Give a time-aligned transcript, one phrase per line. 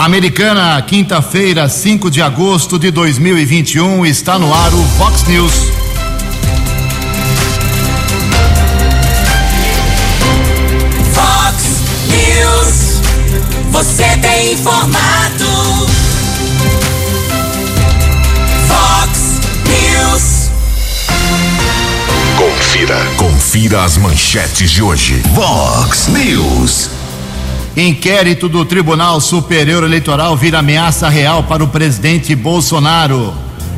[0.00, 5.52] Americana, quinta-feira, 5 de agosto de 2021, está no ar o Fox News.
[11.12, 13.02] Fox News.
[13.70, 15.86] Você tem informado.
[18.68, 20.50] Fox News.
[22.38, 23.04] Confira.
[23.18, 25.20] Confira as manchetes de hoje.
[25.34, 26.99] Vox News.
[27.76, 33.32] Inquérito do Tribunal Superior Eleitoral vira ameaça real para o presidente Bolsonaro.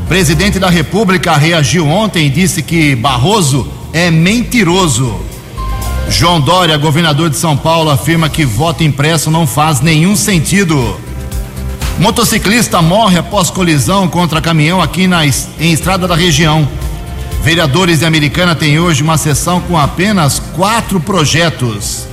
[0.08, 5.14] Presidente da República reagiu ontem e disse que Barroso é mentiroso.
[6.08, 10.98] João Dória, governador de São Paulo, afirma que voto impresso não faz nenhum sentido.
[11.98, 16.66] Motociclista morre após colisão contra caminhão aqui na, em estrada da região.
[17.42, 22.11] Vereadores de Americana têm hoje uma sessão com apenas quatro projetos.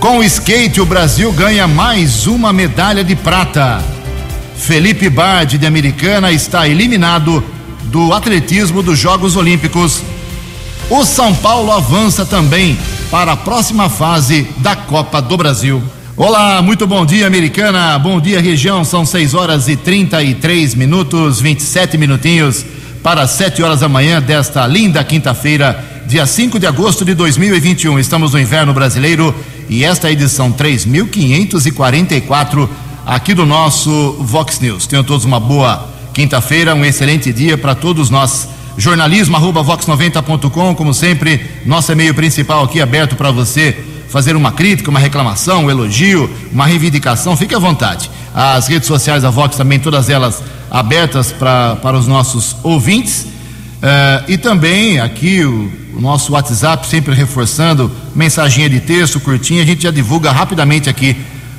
[0.00, 3.84] Com o skate, o Brasil ganha mais uma medalha de prata.
[4.56, 7.44] Felipe Bard, de Americana, está eliminado
[7.84, 10.00] do atletismo dos Jogos Olímpicos.
[10.88, 12.78] O São Paulo avança também
[13.10, 15.82] para a próxima fase da Copa do Brasil.
[16.16, 17.98] Olá, muito bom dia, Americana.
[17.98, 18.86] Bom dia, região.
[18.86, 22.64] São 6 horas e 33 minutos, 27 minutinhos
[23.02, 27.96] para 7 horas da manhã desta linda quinta-feira, dia 5 de agosto de 2021.
[28.00, 29.32] Estamos no inverno brasileiro
[29.68, 32.68] e esta é a edição 3544
[33.06, 34.88] aqui do nosso Vox News.
[34.88, 38.48] Tenham todos uma boa quinta-feira, um excelente dia para todos nós.
[38.76, 44.90] Jornalismo arroba vox90.com, como sempre, nosso e-mail principal aqui aberto para você fazer uma crítica,
[44.90, 48.10] uma reclamação, um elogio, uma reivindicação, fique à vontade.
[48.34, 53.28] As redes sociais da Vox também, todas elas abertas pra, para os nossos ouvintes.
[53.80, 59.66] Uh, e também aqui o, o, nosso WhatsApp, sempre reforçando, mensaginha de texto curtinha, a
[59.66, 61.16] gente já divulga rapidamente aqui.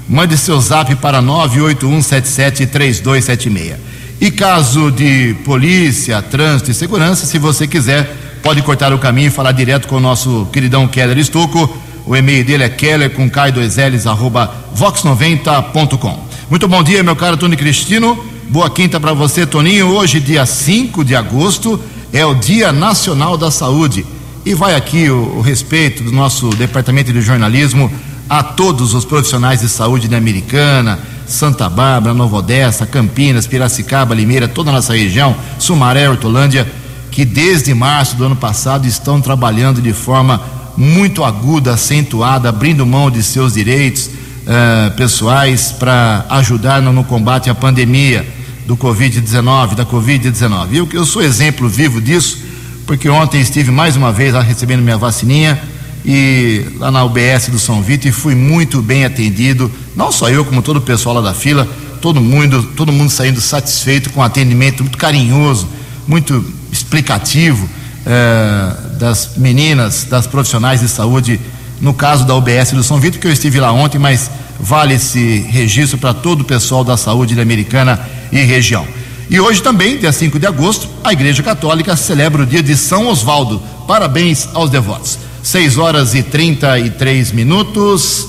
[0.07, 3.73] Mande seu zap para 981773276.
[4.19, 9.31] E caso de polícia, trânsito e segurança, se você quiser, pode cortar o caminho e
[9.31, 11.75] falar direto com o nosso queridão Keller Estocco.
[12.05, 16.29] O e-mail dele é keller com k2ls arroba vox90.com.
[16.51, 18.23] Muito bom dia, meu caro Tony Cristino.
[18.49, 19.87] Boa quinta para você, Toninho.
[19.87, 21.81] Hoje, dia 5 de agosto,
[22.13, 24.05] é o Dia Nacional da Saúde.
[24.45, 27.91] E vai aqui o, o, respeito do nosso departamento de jornalismo
[28.29, 34.47] a todos os profissionais de saúde da Americana, Santa Bárbara, Nova Odessa, Campinas, Piracicaba, Limeira,
[34.47, 36.67] toda a nossa região, Sumaré, Hortolândia,
[37.11, 40.41] que desde março do ano passado estão trabalhando de forma
[40.75, 47.49] muito aguda, acentuada, abrindo mão de seus direitos uh, pessoais para ajudar no, no combate
[47.49, 48.25] à pandemia
[48.71, 50.73] do Covid-19, da Covid-19.
[50.73, 52.37] Eu, eu sou exemplo vivo disso,
[52.87, 55.61] porque ontem estive mais uma vez lá recebendo minha vacininha
[56.05, 60.45] e lá na UBS do São Vito e fui muito bem atendido, não só eu,
[60.45, 61.67] como todo o pessoal lá da fila,
[61.99, 65.67] todo mundo, todo mundo saindo satisfeito com um atendimento muito carinhoso,
[66.07, 67.69] muito explicativo
[68.05, 71.41] eh, das meninas, das profissionais de saúde,
[71.81, 75.39] no caso da UBS do São Vito, que eu estive lá ontem, mas vale esse
[75.49, 77.99] registro para todo o pessoal da saúde da Americana
[78.31, 78.87] e região.
[79.29, 83.07] E hoje também, dia 5 de agosto, a Igreja Católica celebra o dia de São
[83.07, 83.61] Osvaldo.
[83.87, 85.17] Parabéns aos devotos.
[85.41, 88.27] 6 horas e 33 minutos.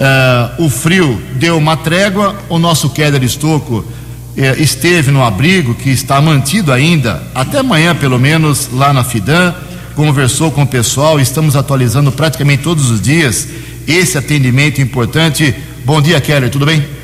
[0.00, 2.34] Uh, o frio deu uma trégua.
[2.48, 8.18] O nosso Keller Estocco uh, esteve no abrigo, que está mantido ainda, até amanhã pelo
[8.18, 9.54] menos, lá na Fidan.
[9.94, 13.46] Conversou com o pessoal, estamos atualizando praticamente todos os dias
[13.86, 15.54] esse atendimento importante.
[15.84, 16.99] Bom dia, Keller, tudo bem?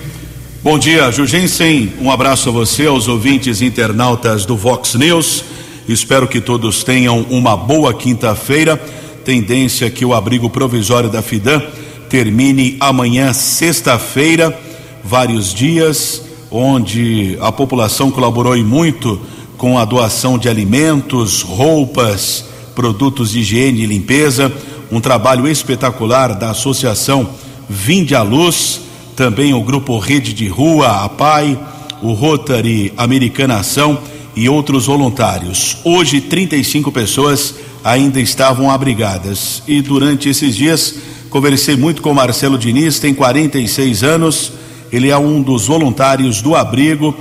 [0.66, 1.92] Bom dia, Jugensen.
[2.00, 5.44] Um abraço a você, aos ouvintes internautas do Vox News.
[5.88, 8.76] Espero que todos tenham uma boa quinta-feira.
[9.24, 11.62] Tendência que o abrigo provisório da Fidan
[12.10, 14.58] termine amanhã, sexta-feira.
[15.04, 19.20] Vários dias onde a população colaborou e muito
[19.56, 22.44] com a doação de alimentos, roupas,
[22.74, 24.52] produtos de higiene e limpeza.
[24.90, 27.28] Um trabalho espetacular da Associação
[27.68, 28.85] Vinde à Luz
[29.16, 31.58] também o grupo Rede de Rua, a PAI,
[32.02, 33.98] o Rotary Americana Ação
[34.36, 35.78] e outros voluntários.
[35.82, 39.62] Hoje, 35 pessoas ainda estavam abrigadas.
[39.66, 40.96] E durante esses dias,
[41.30, 44.52] conversei muito com Marcelo Diniz, tem 46 anos,
[44.92, 47.16] ele é um dos voluntários do abrigo.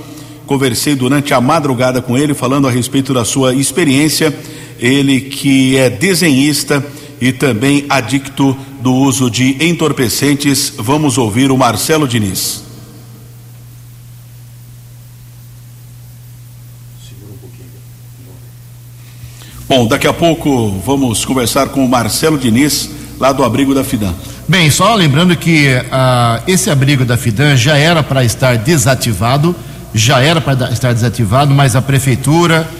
[0.46, 4.36] Conversei durante a madrugada com ele, falando a respeito da sua experiência.
[4.78, 6.84] Ele que é desenhista
[7.20, 10.72] e também adicto do uso de entorpecentes.
[10.76, 12.66] Vamos ouvir o Marcelo Diniz.
[19.68, 22.88] Bom, daqui a pouco vamos conversar com o Marcelo Diniz,
[23.18, 24.14] lá do abrigo da Fidan.
[24.46, 29.56] Bem, só lembrando que ah, esse abrigo da Fidan já era para estar desativado,
[29.92, 32.70] já era para estar desativado, mas a prefeitura,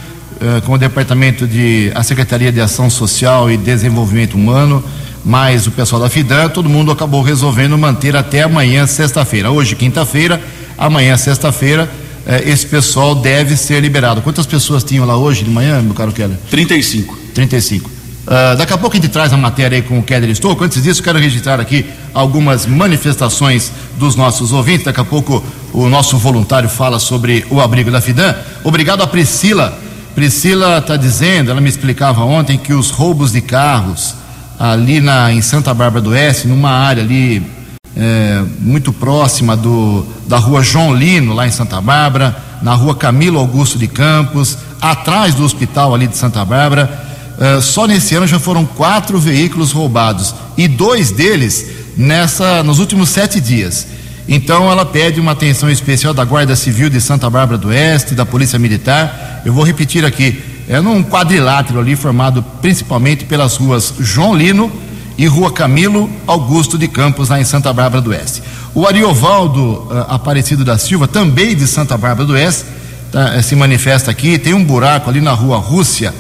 [0.40, 4.82] ah, com o departamento de, a Secretaria de Ação Social e Desenvolvimento Humano,
[5.24, 9.50] mais o pessoal da Fidan, todo mundo acabou resolvendo manter até amanhã, sexta-feira.
[9.50, 10.40] Hoje, quinta-feira,
[10.78, 11.90] amanhã, sexta-feira,
[12.26, 14.22] eh, esse pessoal deve ser liberado.
[14.22, 16.36] Quantas pessoas tinham lá hoje de manhã, meu caro Keller?
[16.50, 17.18] 35.
[17.34, 17.90] 35.
[18.26, 20.62] Ah, daqui a pouco a gente traz a matéria aí com o Keller Estouco.
[20.64, 24.84] Antes disso, quero registrar aqui algumas manifestações dos nossos ouvintes.
[24.84, 25.42] Daqui a pouco
[25.72, 28.34] o nosso voluntário fala sobre o abrigo da Fidan.
[28.64, 29.85] Obrigado a Priscila.
[30.16, 34.14] Priscila está dizendo, ela me explicava ontem, que os roubos de carros
[34.58, 37.46] ali na, em Santa Bárbara do Oeste, numa área ali
[37.94, 43.38] é, muito próxima do, da rua João Lino, lá em Santa Bárbara, na rua Camilo
[43.38, 46.98] Augusto de Campos, atrás do hospital ali de Santa Bárbara.
[47.38, 53.10] é, só nesse ano já foram quatro veículos roubados e dois deles nessa nos últimos
[53.10, 53.86] sete dias.
[54.28, 58.26] Então ela pede uma atenção especial da Guarda Civil de Santa Bárbara do Oeste, da
[58.26, 59.42] Polícia Militar.
[59.44, 64.70] Eu vou repetir aqui, é num quadrilátero ali formado principalmente pelas ruas João Lino
[65.16, 68.42] e Rua Camilo Augusto de Campos, lá em Santa Bárbara do Oeste.
[68.74, 72.64] O Ariovaldo ah, Aparecido da Silva, também de Santa Bárbara do Oeste,
[73.10, 74.38] tá, eh, se manifesta aqui.
[74.38, 76.12] Tem um buraco ali na Rua Rússia,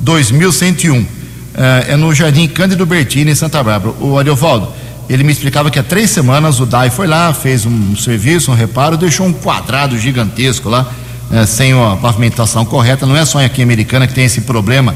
[0.00, 1.04] 2101.
[1.54, 3.94] Eh, é no Jardim Cândido Bertini, em Santa Bárbara.
[4.00, 4.68] O Ariovaldo,
[5.08, 8.54] ele me explicava que há três semanas o DAI foi lá, fez um serviço, um
[8.54, 10.86] reparo, deixou um quadrado gigantesco lá,
[11.32, 13.06] eh, sem a pavimentação correta.
[13.06, 14.94] Não é só aqui em Americana que tem esse problema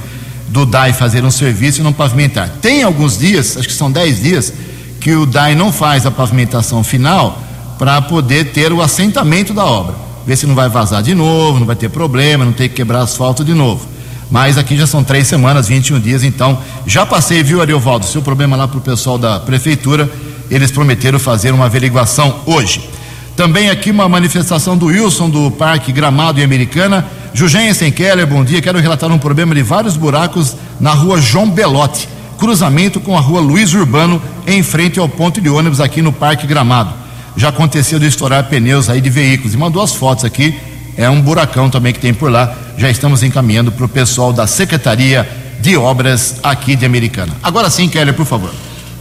[0.49, 2.51] do DAI fazer um serviço e não pavimentar.
[2.61, 4.53] Tem alguns dias, acho que são dez dias,
[5.01, 7.43] que o DAI não faz a pavimentação final
[7.79, 9.97] para poder ter o assentamento da obra.
[10.27, 13.01] Ver se não vai vazar de novo, não vai ter problema, não tem que quebrar
[13.01, 13.89] asfalto de novo.
[14.33, 18.07] Mas aqui já são três semanas, 21 dias, então já passei, viu, Ariovaldo?
[18.07, 20.11] Seu problema lá para o pessoal da prefeitura,
[20.51, 22.89] eles prometeram fazer uma averiguação hoje.
[23.37, 27.07] Também aqui uma manifestação do Wilson do Parque Gramado e Americana.
[27.35, 28.63] Jugensen Keller, bom dia.
[28.63, 32.09] Quero relatar um problema de vários buracos na rua João Belotti,
[32.39, 36.47] cruzamento com a rua Luiz Urbano, em frente ao ponto de ônibus aqui no Parque
[36.47, 36.95] Gramado.
[37.37, 39.53] Já aconteceu de estourar pneus aí de veículos.
[39.53, 40.59] E mandou as fotos aqui.
[40.97, 42.57] É um buracão também que tem por lá.
[42.77, 45.29] Já estamos encaminhando para o pessoal da Secretaria
[45.61, 47.35] de Obras aqui de Americana.
[47.43, 48.53] Agora sim, Keller, por favor.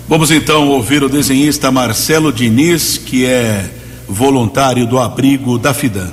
[0.07, 3.65] Vamos então ouvir o desenhista Marcelo Diniz, que é
[4.07, 6.09] voluntário do abrigo da Fidan.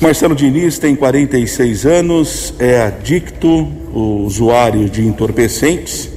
[0.00, 6.10] Marcelo Diniz tem 46 anos, é adicto, usuário de entorpecentes,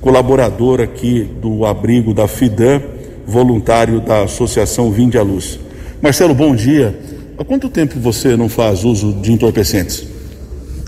[0.00, 2.80] colaborador aqui do abrigo da Fidan,
[3.26, 5.60] voluntário da Associação Vinde à Luz.
[6.00, 6.98] Marcelo, bom dia.
[7.38, 10.04] Há quanto tempo você não faz uso de entorpecentes?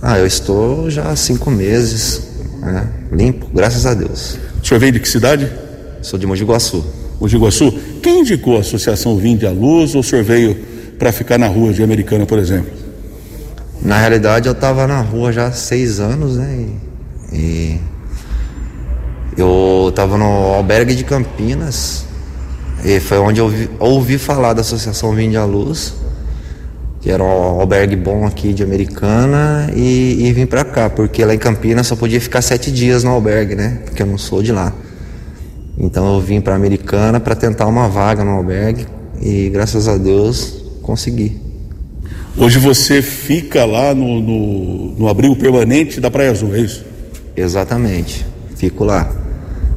[0.02, 2.23] Ah, eu estou já há cinco meses,
[2.61, 2.88] né?
[3.12, 4.37] limpo, graças a Deus.
[4.61, 5.49] O senhor vem de que cidade?
[6.02, 6.85] Sou de Mogi Guaçu.
[7.20, 7.73] Mogi Guaçu.
[8.02, 10.56] Quem indicou a Associação Vinde à Luz ou o senhor veio
[10.99, 12.73] para ficar na rua de Americana, por exemplo?
[13.81, 16.67] Na realidade, eu estava na rua já há seis anos, né?
[17.32, 17.81] E, e
[19.37, 22.05] eu estava no albergue de Campinas
[22.85, 25.94] e foi onde eu ouvi, ouvi falar da Associação Vinde à Luz,
[27.00, 31.35] que era um albergue bom aqui de Americana, e, e vim para cá, porque lá
[31.35, 33.79] em Campinas só podia ficar sete dias no albergue, né?
[33.87, 34.73] Porque eu não sou de lá.
[35.79, 38.87] Então eu vim para Americana para tentar uma vaga no albergue
[39.20, 41.41] e graças a Deus consegui.
[42.37, 46.85] Hoje você fica lá no, no, no abrigo permanente da Praia Azul, é isso?
[47.35, 48.26] Exatamente,
[48.57, 49.11] fico lá.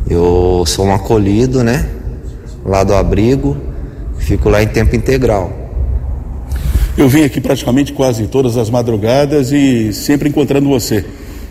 [0.10, 1.88] Eu sou um acolhido, né?
[2.65, 3.56] Lá do abrigo,
[4.18, 5.62] fico lá em tempo integral.
[6.96, 11.04] Eu vim aqui praticamente quase todas as madrugadas e sempre encontrando você.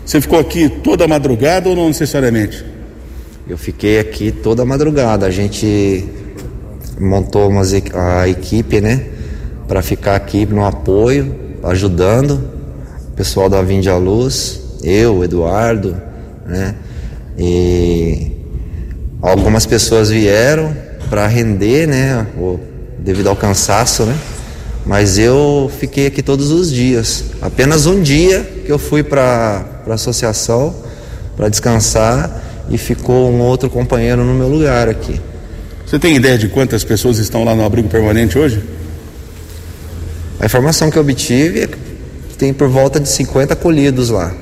[0.05, 2.63] Você ficou aqui toda madrugada ou não necessariamente?
[3.47, 5.25] Eu fiquei aqui toda madrugada.
[5.25, 6.05] A gente
[6.97, 9.05] montou umas, a equipe, né?
[9.67, 12.41] Para ficar aqui no apoio, ajudando
[13.09, 16.01] o pessoal da Vinde à Luz, eu, Eduardo,
[16.45, 16.73] né?
[17.37, 18.31] E
[19.21, 20.73] algumas pessoas vieram
[21.09, 22.25] para render, né?
[22.99, 24.17] devido ao cansaço, né?
[24.85, 27.25] Mas eu fiquei aqui todos os dias.
[27.41, 30.75] Apenas um dia que eu fui para a associação
[31.35, 35.19] para descansar e ficou um outro companheiro no meu lugar aqui.
[35.85, 38.63] Você tem ideia de quantas pessoas estão lá no abrigo permanente hoje?
[40.39, 44.33] A informação que eu obtive é que tem por volta de 50 acolhidos lá.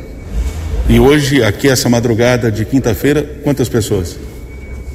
[0.89, 4.17] E hoje, aqui essa madrugada de quinta-feira, quantas pessoas?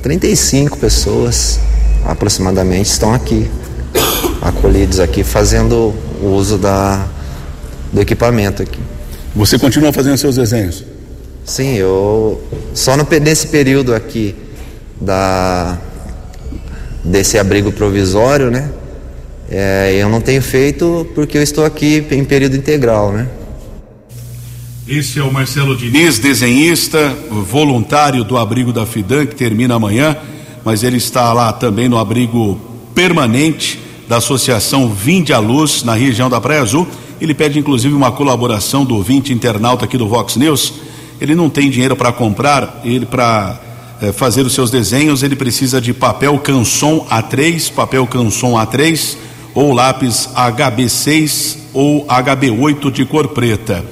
[0.03, 1.61] 35 pessoas
[2.05, 3.51] aproximadamente estão aqui,
[4.47, 7.05] acolhidos aqui, fazendo o uso da,
[7.93, 8.79] do equipamento aqui.
[9.35, 10.85] Você continua fazendo seus desenhos?
[11.45, 12.41] Sim, eu
[12.73, 14.35] só no, nesse período aqui
[15.01, 15.79] da
[17.05, 18.71] desse abrigo provisório, né?
[19.49, 23.29] É, eu não tenho feito porque eu estou aqui em período integral, né?
[24.89, 30.17] Esse é o Marcelo Diniz, desenhista, voluntário do abrigo da Fidan, que termina amanhã,
[30.65, 32.61] mas ele está lá também no abrigo
[32.95, 36.87] permanente da Associação Vinde à Luz, na região da Praia Azul.
[37.21, 40.75] Ele pede inclusive uma colaboração do ouvinte internauta aqui do Vox News.
[41.21, 43.59] Ele não tem dinheiro para comprar, ele para
[44.01, 49.17] é, fazer os seus desenhos, ele precisa de papel canson A3, papel canson A3
[49.55, 53.85] ou lápis HB6 ou HB8 de cor preta.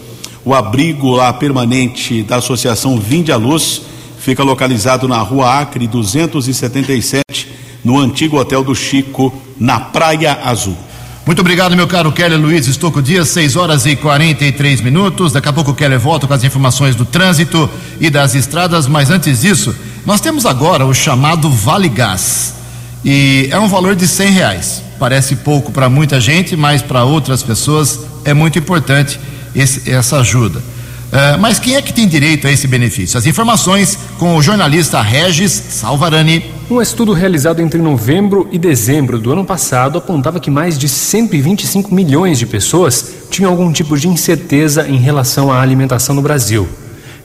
[0.44, 3.80] O abrigo lá permanente da Associação Vinde à Luz
[4.18, 7.48] fica localizado na Rua Acre 277,
[7.84, 10.76] no antigo Hotel do Chico, na Praia Azul.
[11.26, 15.32] Muito obrigado, meu caro Keller Luiz Estouco Dias, 6 horas e 43 minutos.
[15.32, 19.10] Daqui a pouco o Keller volta com as informações do trânsito e das estradas, mas
[19.10, 19.74] antes disso,
[20.04, 22.54] nós temos agora o chamado Vale Gás.
[23.02, 24.82] E é um valor de 100 reais.
[24.98, 29.18] Parece pouco para muita gente, mas para outras pessoas é muito importante
[29.54, 30.58] esse, essa ajuda.
[30.58, 33.16] Uh, mas quem é que tem direito a esse benefício?
[33.16, 36.53] As informações com o jornalista Regis Salvarani.
[36.70, 41.94] Um estudo realizado entre novembro e dezembro do ano passado apontava que mais de 125
[41.94, 46.66] milhões de pessoas tinham algum tipo de incerteza em relação à alimentação no Brasil.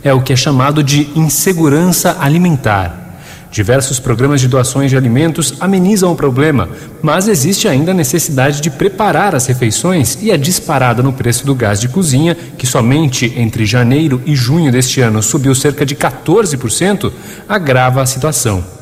[0.04, 3.22] É o que é chamado de insegurança alimentar.
[3.50, 6.68] Diversos programas de doações de alimentos amenizam o problema,
[7.02, 11.56] mas existe ainda a necessidade de preparar as refeições e a disparada no preço do
[11.56, 17.10] gás de cozinha, que somente entre janeiro e junho deste ano subiu cerca de 14%,
[17.48, 18.79] agrava a situação.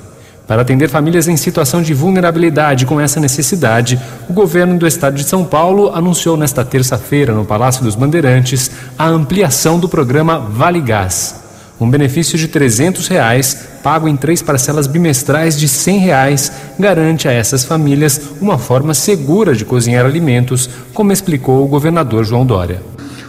[0.48, 4.00] Para atender famílias em situação de vulnerabilidade com essa necessidade,
[4.30, 9.08] o governo do estado de São Paulo anunciou nesta terça-feira, no Palácio dos Bandeirantes, a
[9.08, 11.36] ampliação do programa Vale Gás.
[11.80, 17.32] Um benefício de 300 reais, pago em três parcelas bimestrais de 100 reais, garante a
[17.34, 22.82] essas famílias uma forma segura de cozinhar alimentos, como explicou o governador João Dória.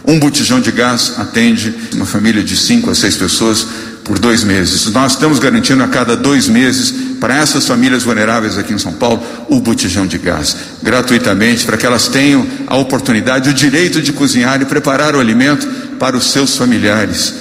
[0.07, 3.67] Um botijão de gás atende uma família de cinco a seis pessoas
[4.09, 4.91] por dois meses.
[4.91, 9.21] Nós estamos garantindo a cada dois meses para essas famílias vulneráveis aqui em São Paulo
[9.47, 14.59] o botijão de gás, gratuitamente, para que elas tenham a oportunidade, o direito de cozinhar
[14.63, 15.67] e preparar o alimento
[15.99, 17.35] para os seus familiares.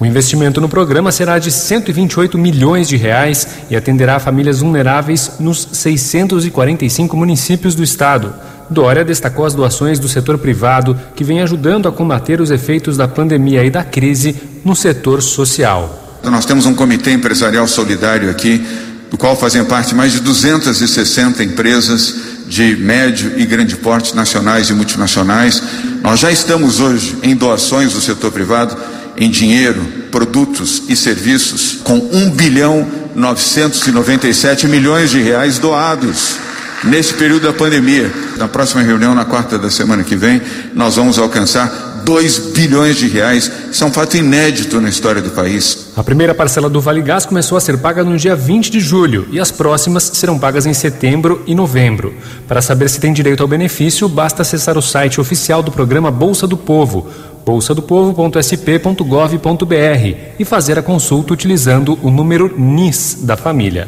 [0.00, 5.68] O investimento no programa será de 128 milhões de reais e atenderá famílias vulneráveis nos
[5.72, 8.34] 645 municípios do estado.
[8.68, 13.06] Dória destacou as doações do setor privado, que vem ajudando a combater os efeitos da
[13.06, 15.99] pandemia e da crise no setor social.
[16.22, 18.64] Nós temos um comitê empresarial solidário aqui,
[19.10, 22.14] do qual fazem parte mais de 260 empresas
[22.46, 25.62] de médio e grande porte nacionais e multinacionais.
[26.02, 28.76] Nós já estamos hoje em doações do setor privado
[29.16, 36.36] em dinheiro, produtos e serviços com 1 bilhão 997 milhões de reais doados
[36.84, 38.10] nesse período da pandemia.
[38.36, 40.40] Na próxima reunião, na quarta da semana que vem,
[40.74, 43.48] nós vamos alcançar 2 bilhões de reais.
[43.70, 45.92] Isso é um fato inédito na história do país.
[45.96, 49.28] A primeira parcela do Vale Gás começou a ser paga no dia 20 de julho
[49.30, 52.12] e as próximas serão pagas em setembro e novembro.
[52.48, 56.48] Para saber se tem direito ao benefício, basta acessar o site oficial do programa Bolsa
[56.48, 57.06] do Povo
[57.46, 63.86] bolsadopovo.sp.gov.br e fazer a consulta utilizando o número NIS da família.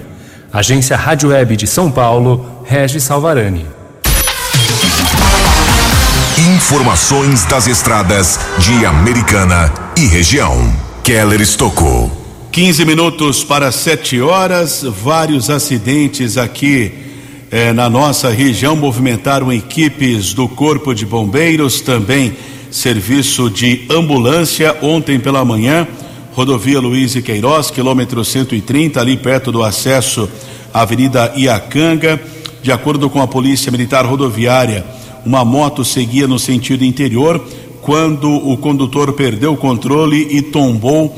[0.52, 3.81] Agência Rádio Web de São Paulo, Regis Salvarani.
[6.38, 10.74] Informações das estradas de Americana e região.
[11.04, 12.10] Keller Estocou.
[12.50, 14.82] 15 minutos para 7 horas.
[14.82, 16.90] Vários acidentes aqui
[17.50, 22.34] eh, na nossa região movimentaram equipes do Corpo de Bombeiros, também
[22.70, 25.86] serviço de ambulância ontem pela manhã,
[26.32, 30.26] rodovia Luiz e Queiroz, quilômetro 130, ali perto do acesso
[30.72, 32.18] à Avenida Iacanga.
[32.62, 37.44] De acordo com a Polícia Militar Rodoviária, uma moto seguia no sentido interior
[37.80, 41.14] quando o condutor perdeu o controle e tombou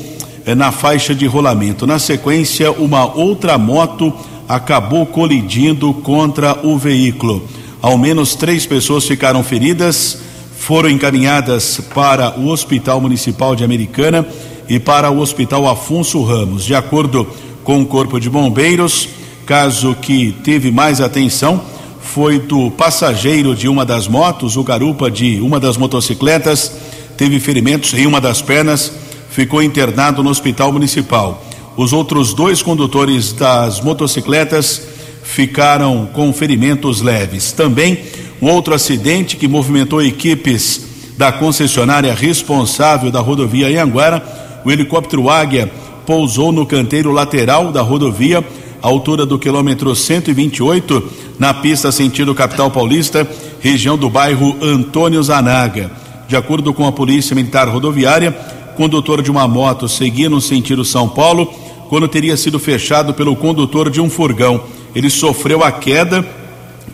[0.47, 1.87] eh, na faixa de rolamento.
[1.87, 4.13] Na sequência, uma outra moto
[4.49, 7.43] acabou colidindo contra o veículo.
[7.83, 10.19] Ao menos três pessoas ficaram feridas
[10.65, 14.27] foram encaminhadas para o Hospital Municipal de Americana
[14.67, 16.65] e para o Hospital Afonso Ramos.
[16.65, 17.27] De acordo
[17.63, 19.07] com o Corpo de Bombeiros,
[19.45, 21.61] caso que teve mais atenção
[22.05, 26.71] foi do passageiro de uma das motos, o garupa de uma das motocicletas,
[27.17, 28.93] teve ferimentos em uma das pernas,
[29.31, 31.43] ficou internado no Hospital Municipal.
[31.77, 34.81] Os outros dois condutores das motocicletas
[35.25, 37.51] ficaram com ferimentos leves.
[37.51, 37.99] Também
[38.41, 40.83] um outro acidente que movimentou equipes
[41.17, 44.23] da concessionária responsável da rodovia Anhanguera,
[44.65, 45.71] o helicóptero Águia
[46.07, 48.45] pousou no canteiro lateral da rodovia,
[48.89, 51.03] altura do quilômetro 128,
[51.39, 53.27] na pista sentido capital paulista,
[53.61, 55.91] região do bairro Antônio Zanaga.
[56.29, 58.31] De acordo com a Polícia Militar Rodoviária,
[58.77, 61.47] condutor de uma moto seguia no sentido São Paulo
[61.89, 64.61] quando teria sido fechado pelo condutor de um furgão.
[64.95, 66.23] Ele sofreu a queda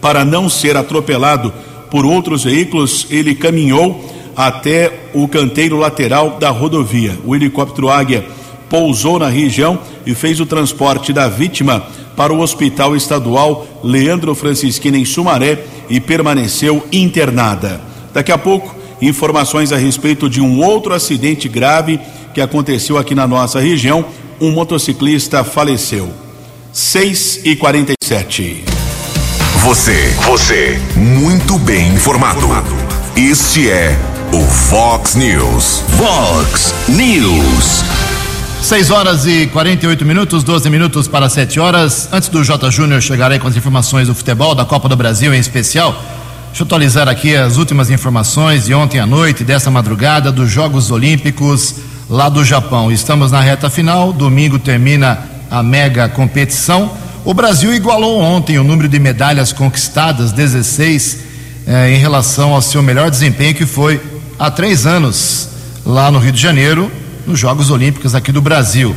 [0.01, 1.53] para não ser atropelado
[1.91, 4.05] por outros veículos, ele caminhou
[4.37, 7.19] até o canteiro lateral da rodovia.
[7.25, 8.25] O helicóptero Águia
[8.71, 11.85] pousou na região e fez o transporte da vítima
[12.17, 17.81] para o Hospital Estadual Leandro Francisquini em Sumaré e permaneceu internada.
[18.15, 22.01] Daqui a pouco, informações a respeito de um outro acidente grave
[22.33, 24.05] que aconteceu aqui na nossa região.
[24.41, 26.09] Um motociclista faleceu.
[26.73, 28.65] 6 e 47
[29.65, 32.47] Você, você, muito bem informado.
[33.17, 33.99] Este é
[34.33, 35.83] o Fox News.
[35.99, 38.00] Fox News.
[38.63, 42.09] 6 horas e 48 minutos, 12 minutos para 7 horas.
[42.13, 42.45] Antes do.
[42.71, 45.93] Júnior chegar aí com as informações do futebol, da Copa do Brasil em especial,
[46.49, 50.91] deixa eu atualizar aqui as últimas informações de ontem à noite, dessa madrugada, dos Jogos
[50.91, 51.77] Olímpicos
[52.09, 52.93] lá do Japão.
[52.93, 55.19] Estamos na reta final, domingo termina
[55.51, 56.93] a mega competição.
[57.25, 61.19] O Brasil igualou ontem o número de medalhas conquistadas, 16,
[61.67, 64.01] eh, em relação ao seu melhor desempenho, que foi
[64.39, 65.49] há três anos,
[65.85, 66.91] lá no Rio de Janeiro,
[67.31, 68.95] nos Jogos Olímpicos aqui do Brasil.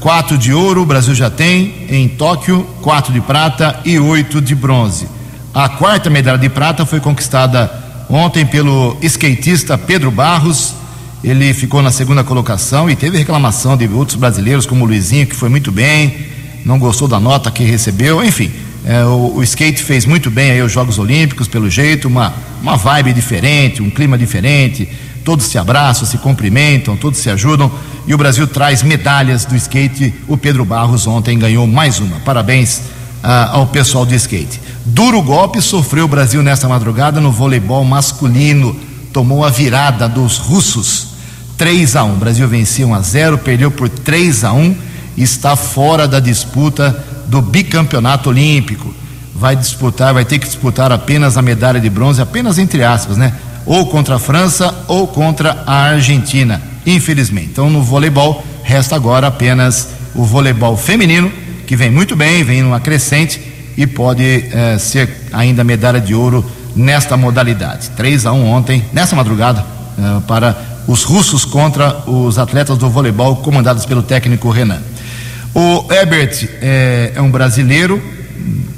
[0.00, 4.54] Quatro de ouro o Brasil já tem em Tóquio, quatro de prata e oito de
[4.54, 5.06] bronze.
[5.52, 7.70] A quarta medalha de prata foi conquistada
[8.08, 10.72] ontem pelo skatista Pedro Barros.
[11.22, 15.36] Ele ficou na segunda colocação e teve reclamação de outros brasileiros, como o Luizinho, que
[15.36, 16.26] foi muito bem,
[16.64, 18.24] não gostou da nota que recebeu.
[18.24, 18.50] Enfim,
[18.86, 22.76] é, o, o, skate fez muito bem aí os Jogos Olímpicos, pelo jeito, uma, uma
[22.76, 24.88] vibe diferente, um clima diferente
[25.24, 27.70] todos se abraçam, se cumprimentam, todos se ajudam
[28.06, 30.14] e o Brasil traz medalhas do skate.
[30.28, 32.20] O Pedro Barros ontem ganhou mais uma.
[32.20, 32.82] Parabéns
[33.22, 34.60] ah, ao pessoal do skate.
[34.84, 38.76] Duro golpe sofreu o Brasil nesta madrugada no voleibol masculino.
[39.12, 41.14] Tomou a virada dos russos.
[41.56, 42.12] 3 a 1.
[42.12, 44.76] O Brasil venceu 1 a 0, perdeu por 3 a 1
[45.16, 48.92] e está fora da disputa do bicampeonato olímpico.
[49.34, 53.32] Vai disputar, vai ter que disputar apenas a medalha de bronze, apenas entre aspas, né?
[53.66, 57.48] Ou contra a França ou contra a Argentina, infelizmente.
[57.52, 61.32] Então, no voleibol, resta agora apenas o voleibol feminino,
[61.66, 63.40] que vem muito bem, vem numa crescente
[63.76, 64.22] e pode
[64.52, 66.44] eh, ser ainda medalha de ouro
[66.76, 67.90] nesta modalidade.
[67.90, 69.64] 3 a 1 ontem, nessa madrugada,
[69.98, 74.82] eh, para os russos contra os atletas do voleibol comandados pelo técnico Renan.
[75.54, 78.02] O Herbert eh, é um brasileiro,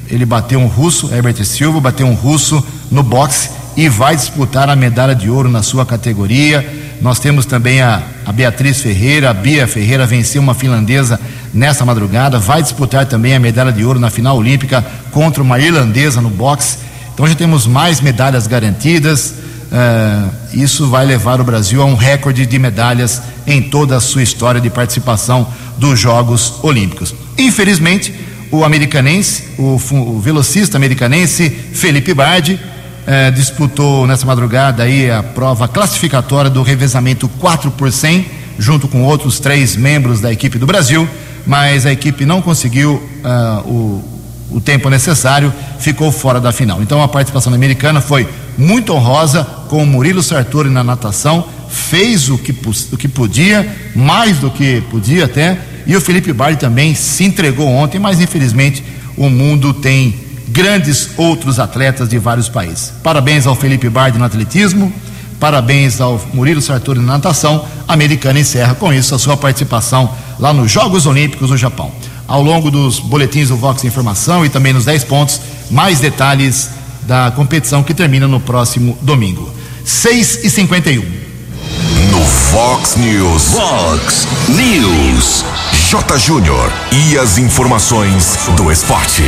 [0.08, 4.74] ele bateu um russo, Herbert Silva, bateu um russo no boxe e vai disputar a
[4.74, 6.66] medalha de ouro na sua categoria.
[7.00, 11.20] Nós temos também a, a Beatriz Ferreira, a Bia Ferreira venceu uma finlandesa
[11.52, 16.20] nesta madrugada, vai disputar também a medalha de ouro na final olímpica contra uma irlandesa
[16.22, 16.78] no boxe.
[17.12, 19.34] Então já temos mais medalhas garantidas.
[19.66, 24.22] Uh, isso vai levar o Brasil a um recorde de medalhas em toda a sua
[24.22, 27.14] história de participação dos Jogos Olímpicos.
[27.36, 28.14] Infelizmente,
[28.50, 32.58] o americanense, o, o velocista americanense Felipe Bardi,
[33.06, 38.26] eh, disputou nessa madrugada aí a prova classificatória do revezamento 4 por 100,
[38.58, 41.08] junto com outros três membros da equipe do Brasil,
[41.46, 46.82] mas a equipe não conseguiu uh, o, o tempo necessário, ficou fora da final.
[46.82, 48.26] Então a participação americana foi
[48.58, 52.52] muito honrosa, com o Murilo Sartori na natação, fez o que,
[52.92, 57.68] o que podia, mais do que podia até, e o Felipe Bardi também se entregou
[57.68, 58.82] ontem, mas infelizmente
[59.16, 60.25] o mundo tem
[60.56, 62.90] grandes outros atletas de vários países.
[63.02, 64.90] Parabéns ao Felipe Bardi no atletismo,
[65.38, 67.62] parabéns ao Murilo Sartori na natação.
[67.86, 71.92] A americana encerra com isso a sua participação lá nos Jogos Olímpicos do Japão.
[72.26, 76.70] Ao longo dos boletins do Vox Informação e também nos 10 pontos, mais detalhes
[77.02, 79.52] da competição que termina no próximo domingo.
[79.84, 81.02] 6 e 51
[82.10, 83.52] No Fox News.
[83.52, 85.44] Fox News.
[85.90, 86.18] J.
[86.18, 86.72] Júnior.
[86.90, 89.22] E as informações do esporte.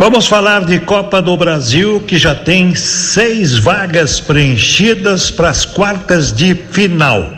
[0.00, 6.32] Vamos falar de Copa do Brasil, que já tem seis vagas preenchidas para as quartas
[6.32, 7.30] de final.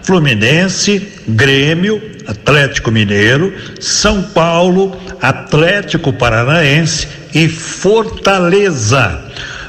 [0.00, 9.20] Fluminense, Grêmio, Atlético Mineiro, São Paulo, Atlético Paranaense e Fortaleza.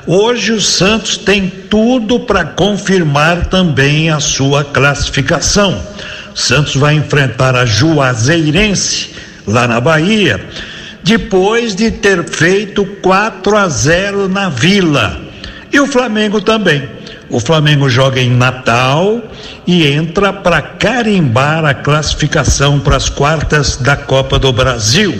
[0.06, 5.82] Hoje o Santos tem tudo para confirmar também a sua classificação.
[6.36, 9.16] Santos vai enfrentar a Juazeirense
[9.48, 10.48] lá na Bahia
[11.06, 15.22] depois de ter feito 4 a 0 na Vila.
[15.72, 16.90] E o Flamengo também.
[17.30, 19.22] O Flamengo joga em Natal
[19.68, 25.16] e entra para carimbar a classificação para as quartas da Copa do Brasil.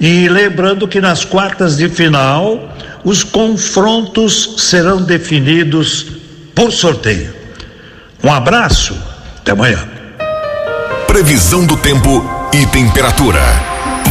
[0.00, 6.06] E lembrando que nas quartas de final, os confrontos serão definidos
[6.54, 7.32] por sorteio.
[8.22, 8.96] Um abraço,
[9.38, 9.88] até amanhã.
[11.06, 13.67] Previsão do tempo e temperatura.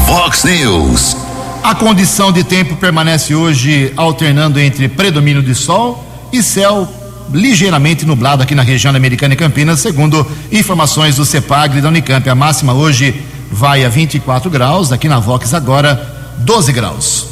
[0.08, 1.18] Vox News.
[1.62, 6.88] A condição de tempo permanece hoje alternando entre predomínio de sol e céu
[7.34, 12.30] ligeiramente nublado aqui na região americana e Campinas, segundo informações do CEPAGRE da Unicamp.
[12.30, 17.28] A máxima hoje vai a 24 graus, aqui na Vox agora 12 graus.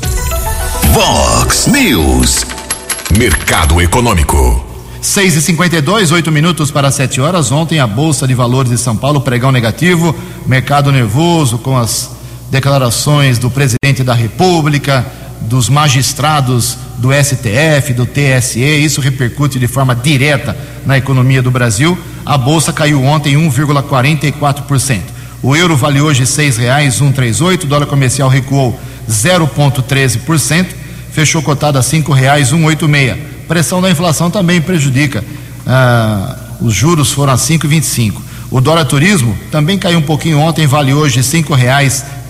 [0.92, 2.46] Vox News.
[3.18, 4.66] Mercado Econômico.
[5.00, 7.54] 6 e 52 8 minutos para 7 horas.
[7.54, 10.14] Ontem a Bolsa de Valores de São Paulo, pregão negativo,
[10.46, 12.15] mercado nervoso com as
[12.56, 15.06] declarações do presidente da República,
[15.42, 21.98] dos magistrados do STF, do TSE, isso repercute de forma direta na economia do Brasil.
[22.26, 25.02] A bolsa caiu ontem 1,44%.
[25.44, 30.68] O euro vale hoje R$ 6,138, o dólar comercial recuou 0,13%,
[31.12, 33.18] fechou cotado a R$ 5,186.
[33.50, 35.22] Pressão da inflação também prejudica.
[35.68, 38.22] Ah, os juros foram a 5,25.
[38.50, 41.44] O dólar turismo também caiu um pouquinho ontem, vale hoje R$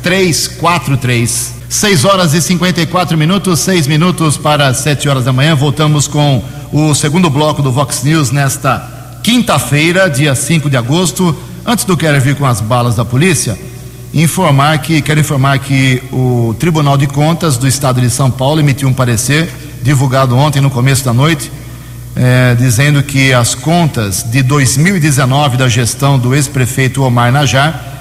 [0.06, 1.54] 5,343.
[1.68, 5.56] 6 horas e 54 minutos, 6 minutos para 7 horas da manhã.
[5.56, 11.36] Voltamos com o segundo bloco do Vox News nesta quinta-feira, dia 5 de agosto.
[11.66, 13.58] Antes do Quero vir com as balas da polícia,
[14.14, 18.88] informar que quero informar que o Tribunal de Contas do Estado de São Paulo emitiu
[18.88, 19.50] um parecer
[19.82, 21.52] divulgado ontem no começo da noite,
[22.16, 27.95] eh, dizendo que as contas de 2019 da gestão do ex-prefeito Omar Najar,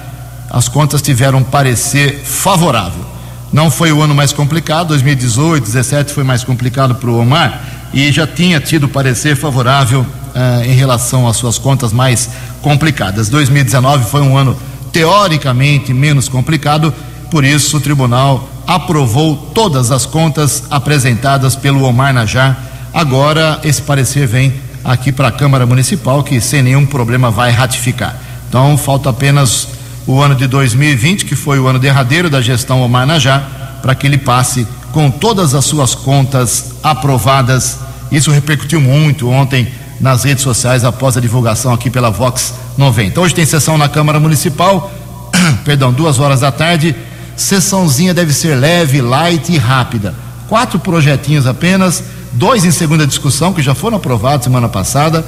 [0.55, 3.03] as contas tiveram parecer favorável.
[3.51, 7.61] Não foi o ano mais complicado, 2018, 2017 foi mais complicado para o Omar
[7.93, 12.29] e já tinha tido parecer favorável eh, em relação às suas contas mais
[12.61, 13.27] complicadas.
[13.27, 14.57] 2019 foi um ano
[14.93, 16.93] teoricamente menos complicado,
[17.29, 22.57] por isso o tribunal aprovou todas as contas apresentadas pelo Omar Najar.
[22.93, 24.53] Agora esse parecer vem
[24.85, 28.15] aqui para a Câmara Municipal, que sem nenhum problema vai ratificar.
[28.47, 29.74] Então falta apenas
[30.07, 34.05] o ano de 2020, que foi o ano derradeiro da gestão Omar Najar, para que
[34.05, 37.79] ele passe com todas as suas contas aprovadas.
[38.11, 39.67] Isso repercutiu muito ontem
[39.99, 43.19] nas redes sociais após a divulgação aqui pela Vox 90.
[43.19, 44.91] Hoje tem sessão na Câmara Municipal,
[45.65, 46.95] perdão, duas horas da tarde.
[47.35, 50.13] Sessãozinha deve ser leve, light e rápida.
[50.47, 55.25] Quatro projetinhos apenas, dois em segunda discussão, que já foram aprovados semana passada.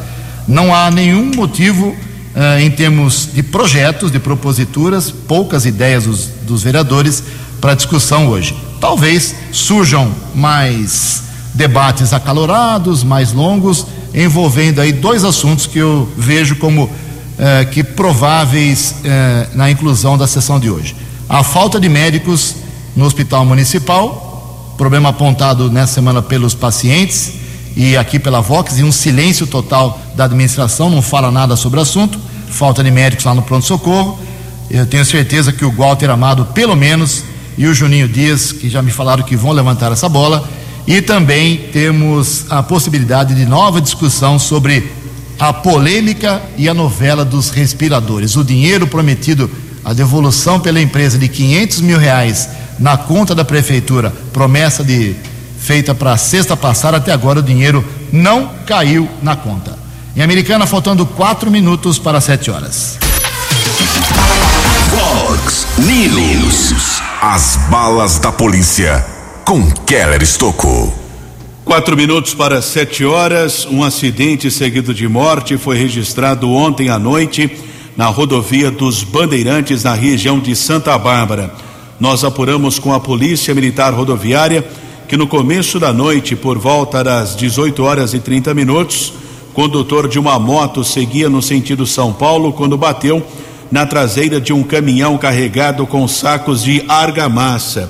[0.48, 1.96] Não há nenhum motivo
[2.38, 7.24] Uh, em termos de projetos, de proposituras, poucas ideias dos, dos vereadores
[7.60, 8.56] para discussão hoje.
[8.80, 11.24] Talvez surjam mais
[11.56, 16.92] debates acalorados, mais longos, envolvendo aí dois assuntos que eu vejo como uh,
[17.72, 20.96] que prováveis uh, na inclusão da sessão de hoje.
[21.28, 22.54] A falta de médicos
[22.96, 27.47] no hospital municipal, problema apontado nessa semana pelos pacientes
[27.78, 31.84] e aqui pela Vox, e um silêncio total da administração, não fala nada sobre o
[31.84, 32.18] assunto,
[32.50, 34.18] falta de médicos lá no pronto-socorro.
[34.68, 37.24] Eu tenho certeza que o Walter Amado, pelo menos,
[37.56, 40.50] e o Juninho Dias, que já me falaram que vão levantar essa bola.
[40.88, 44.92] E também temos a possibilidade de nova discussão sobre
[45.38, 48.36] a polêmica e a novela dos respiradores.
[48.36, 49.52] O dinheiro prometido,
[49.86, 55.16] a devolução pela empresa de 500 mil reais na conta da prefeitura, promessa de
[55.68, 59.78] feita para sexta passada, até agora o dinheiro não caiu na conta.
[60.16, 62.98] Em Americana, faltando quatro minutos para sete horas.
[64.90, 67.02] Fox News.
[67.22, 69.06] As balas da polícia
[69.44, 70.98] com Keller Estocou.
[71.66, 73.68] Quatro minutos para sete horas.
[73.70, 77.52] Um acidente seguido de morte foi registrado ontem à noite
[77.98, 81.52] na rodovia dos Bandeirantes, na região de Santa Bárbara.
[82.00, 84.64] Nós apuramos com a Polícia Militar Rodoviária
[85.08, 89.14] que no começo da noite, por volta das 18 horas e 30 minutos,
[89.54, 93.26] condutor de uma moto seguia no sentido São Paulo quando bateu
[93.72, 97.90] na traseira de um caminhão carregado com sacos de argamassa.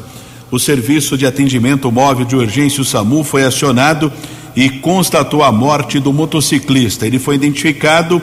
[0.51, 4.13] O serviço de atendimento móvel de urgência o SAMU foi acionado
[4.55, 7.07] e constatou a morte do motociclista.
[7.07, 8.21] Ele foi identificado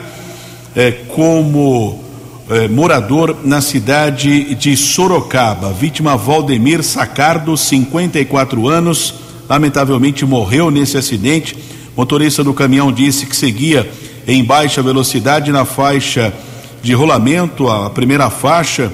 [0.73, 2.04] eh, como
[2.49, 5.71] eh, morador na cidade de Sorocaba.
[5.73, 9.13] Vítima Valdemir Sacardo, 54 anos,
[9.49, 11.55] lamentavelmente morreu nesse acidente
[11.95, 13.89] Motorista do caminhão disse que seguia
[14.27, 16.33] em baixa velocidade na faixa
[16.83, 18.91] de rolamento, a primeira faixa,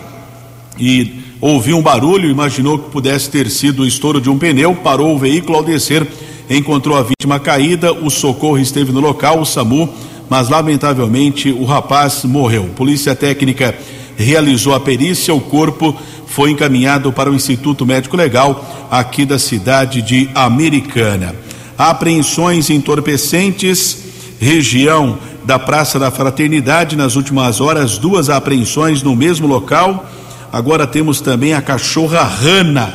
[0.79, 5.15] e ouviu um barulho, imaginou que pudesse ter sido o estouro de um pneu, parou
[5.15, 6.07] o veículo ao descer
[6.49, 9.89] encontrou a vítima caída, o socorro esteve no local, o SAMU,
[10.31, 12.69] mas lamentavelmente o rapaz morreu.
[12.73, 13.75] Polícia Técnica
[14.15, 15.93] realizou a perícia, o corpo
[16.25, 21.35] foi encaminhado para o Instituto Médico Legal aqui da cidade de Americana.
[21.77, 24.05] Apreensões entorpecentes,
[24.39, 30.09] região da Praça da Fraternidade, nas últimas horas, duas apreensões no mesmo local.
[30.49, 32.93] Agora temos também a cachorra Rana.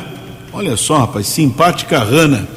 [0.51, 2.47] Olha só, rapaz, simpática Rana.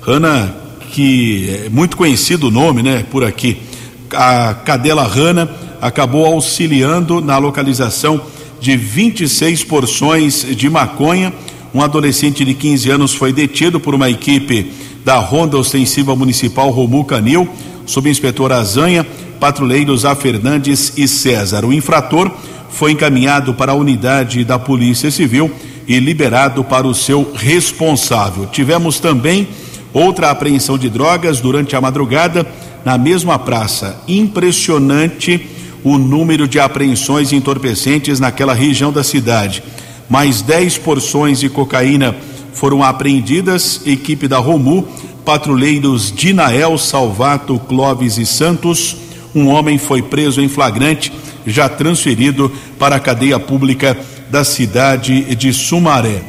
[0.00, 0.56] Rana,
[0.92, 3.73] que é muito conhecido o nome, né, por aqui.
[4.14, 5.50] A cadela Rana
[5.80, 8.20] acabou auxiliando na localização
[8.60, 11.32] de 26 porções de maconha.
[11.74, 14.72] Um adolescente de 15 anos foi detido por uma equipe
[15.04, 17.48] da Ronda Ostensiva Municipal Romu Canil,
[17.84, 19.06] subinspetor Azanha,
[19.38, 20.14] patrulheiros A.
[20.14, 21.64] Fernandes e César.
[21.64, 22.30] O infrator
[22.70, 25.50] foi encaminhado para a unidade da Polícia Civil
[25.86, 28.46] e liberado para o seu responsável.
[28.46, 29.46] Tivemos também
[29.92, 32.46] outra apreensão de drogas durante a madrugada
[32.84, 34.00] na mesma praça.
[34.06, 35.48] Impressionante
[35.82, 39.62] o número de apreensões entorpecentes naquela região da cidade.
[40.08, 42.14] Mais 10 porções de cocaína
[42.52, 43.82] foram apreendidas.
[43.86, 44.86] Equipe da Romu,
[45.24, 48.96] patrulheiros Dinael, Salvato, Clóvis e Santos.
[49.34, 51.12] Um homem foi preso em flagrante,
[51.46, 53.98] já transferido para a cadeia pública
[54.30, 56.22] da cidade de Sumaré.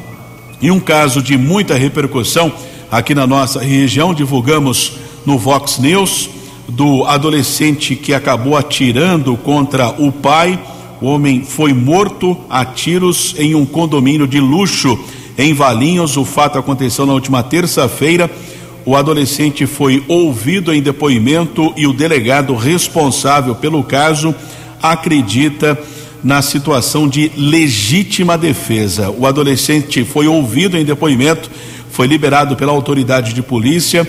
[0.60, 2.52] E um caso de muita repercussão
[2.90, 4.92] aqui na nossa região, divulgamos
[5.24, 6.35] no Vox News
[6.68, 10.58] do adolescente que acabou atirando contra o pai.
[11.00, 14.98] O homem foi morto a tiros em um condomínio de luxo
[15.36, 16.16] em Valinhos.
[16.16, 18.30] O fato aconteceu na última terça-feira.
[18.84, 24.34] O adolescente foi ouvido em depoimento e o delegado responsável pelo caso
[24.82, 25.78] acredita
[26.22, 29.10] na situação de legítima defesa.
[29.10, 31.50] O adolescente foi ouvido em depoimento,
[31.90, 34.06] foi liberado pela autoridade de polícia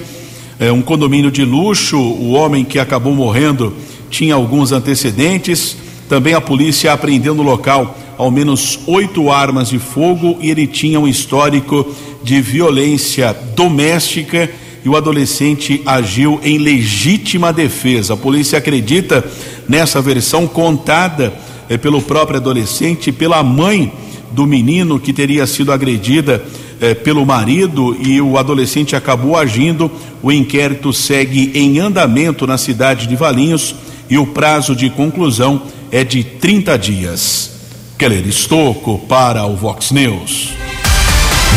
[0.60, 1.98] é, um condomínio de luxo.
[1.98, 3.74] O homem que acabou morrendo
[4.10, 5.78] tinha alguns antecedentes.
[6.10, 11.00] Também a polícia apreendeu no local ao menos oito armas de fogo e ele tinha
[11.00, 11.86] um histórico
[12.24, 14.50] de violência doméstica
[14.84, 18.14] e o adolescente agiu em legítima defesa.
[18.14, 19.24] A polícia acredita
[19.68, 21.34] nessa versão contada
[21.70, 23.92] é, pelo próprio adolescente, pela mãe
[24.32, 26.44] do menino que teria sido agredida
[26.80, 29.92] eh, pelo marido e o adolescente acabou agindo.
[30.22, 33.76] O inquérito segue em andamento na cidade de Valinhos
[34.10, 37.52] e o prazo de conclusão é de 30 dias.
[37.98, 40.54] Keller Estocco para o Vox News.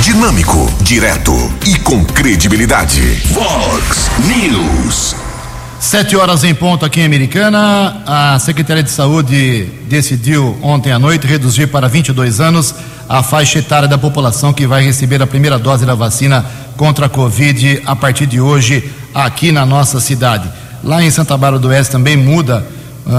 [0.02, 1.34] Dinâmico, direto
[1.66, 3.02] e com credibilidade.
[3.26, 5.19] Vox News.
[5.90, 8.04] Sete horas em ponto aqui em Americana.
[8.06, 12.72] A Secretaria de Saúde decidiu ontem à noite reduzir para 22 anos
[13.08, 17.08] a faixa etária da população que vai receber a primeira dose da vacina contra a
[17.08, 20.48] Covid a partir de hoje aqui na nossa cidade.
[20.84, 22.64] Lá em Santa Bárbara do Oeste também muda
[23.04, 23.10] uh,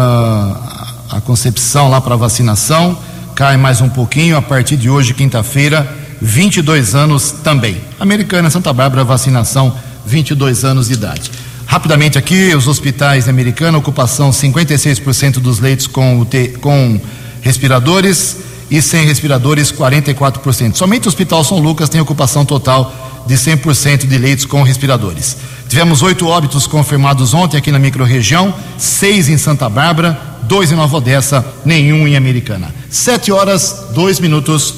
[1.12, 2.98] a concepção lá para vacinação,
[3.36, 7.82] cai mais um pouquinho a partir de hoje, quinta-feira, 22 anos também.
[8.00, 11.32] Americana, Santa Bárbara, vacinação 22 anos de idade.
[11.72, 17.00] Rapidamente aqui, os hospitais americanos, ocupação 56% dos leitos com, UT, com
[17.42, 20.76] respiradores e sem respiradores 44%.
[20.76, 25.38] Somente o Hospital São Lucas tem ocupação total de 100% de leitos com respiradores.
[25.70, 30.98] Tivemos oito óbitos confirmados ontem aqui na microrregião, seis em Santa Bárbara, dois em Nova
[30.98, 32.76] Odessa, nenhum em Americana.
[32.90, 34.74] Sete horas, dois minutos.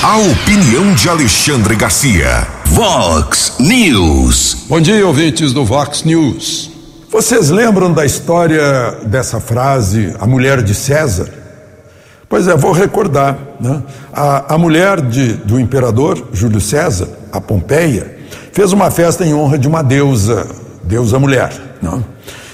[0.00, 2.57] A opinião de Alexandre Garcia.
[2.70, 4.66] Vox News.
[4.68, 6.70] Bom dia, ouvintes do Vox News.
[7.10, 11.28] Vocês lembram da história dessa frase, a mulher de César?
[12.28, 13.38] Pois é, vou recordar.
[13.58, 13.82] Né?
[14.12, 18.18] A, a mulher de, do imperador Júlio César, a Pompeia,
[18.52, 20.46] fez uma festa em honra de uma deusa,
[20.84, 21.52] deusa mulher.
[21.82, 22.02] Né?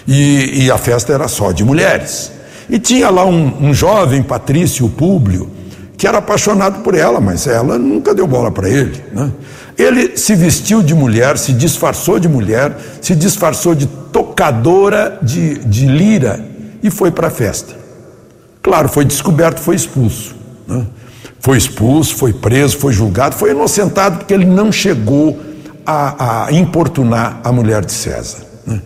[0.07, 2.31] E, e, a festa era só de mulheres.
[2.71, 5.51] E tinha lá um, um jovem patrício Públio
[5.97, 9.03] que era apaixonado por ela, mas ela nunca deu bola para ele.
[9.13, 9.31] Né?
[9.77, 15.87] Ele se vestiu de mulher, se disfarçou de mulher, se disfarçou de tocadora de, de
[15.87, 16.45] lira
[16.83, 17.75] e foi para a festa.
[18.63, 20.37] Claro, foi descoberto, foi expulso.
[20.67, 20.87] Né?
[21.41, 25.39] Foi expulso, foi preso, foi julgado, foi inocentado porque ele não chegou
[25.85, 28.39] a, a importunar a mulher de César.
[28.67, 28.81] Né?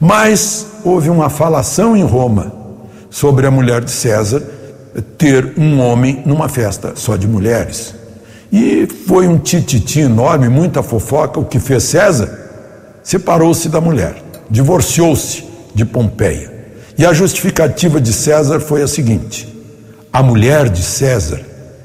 [0.00, 2.52] Mas houve uma falação em Roma
[3.10, 4.42] sobre a mulher de César
[5.16, 7.94] ter um homem numa festa só de mulheres.
[8.52, 11.38] E foi um tititi enorme, muita fofoca.
[11.38, 12.38] O que fez César?
[13.02, 16.52] Separou-se da mulher, divorciou-se de Pompeia.
[16.98, 19.48] E a justificativa de César foi a seguinte:
[20.12, 21.40] a mulher de César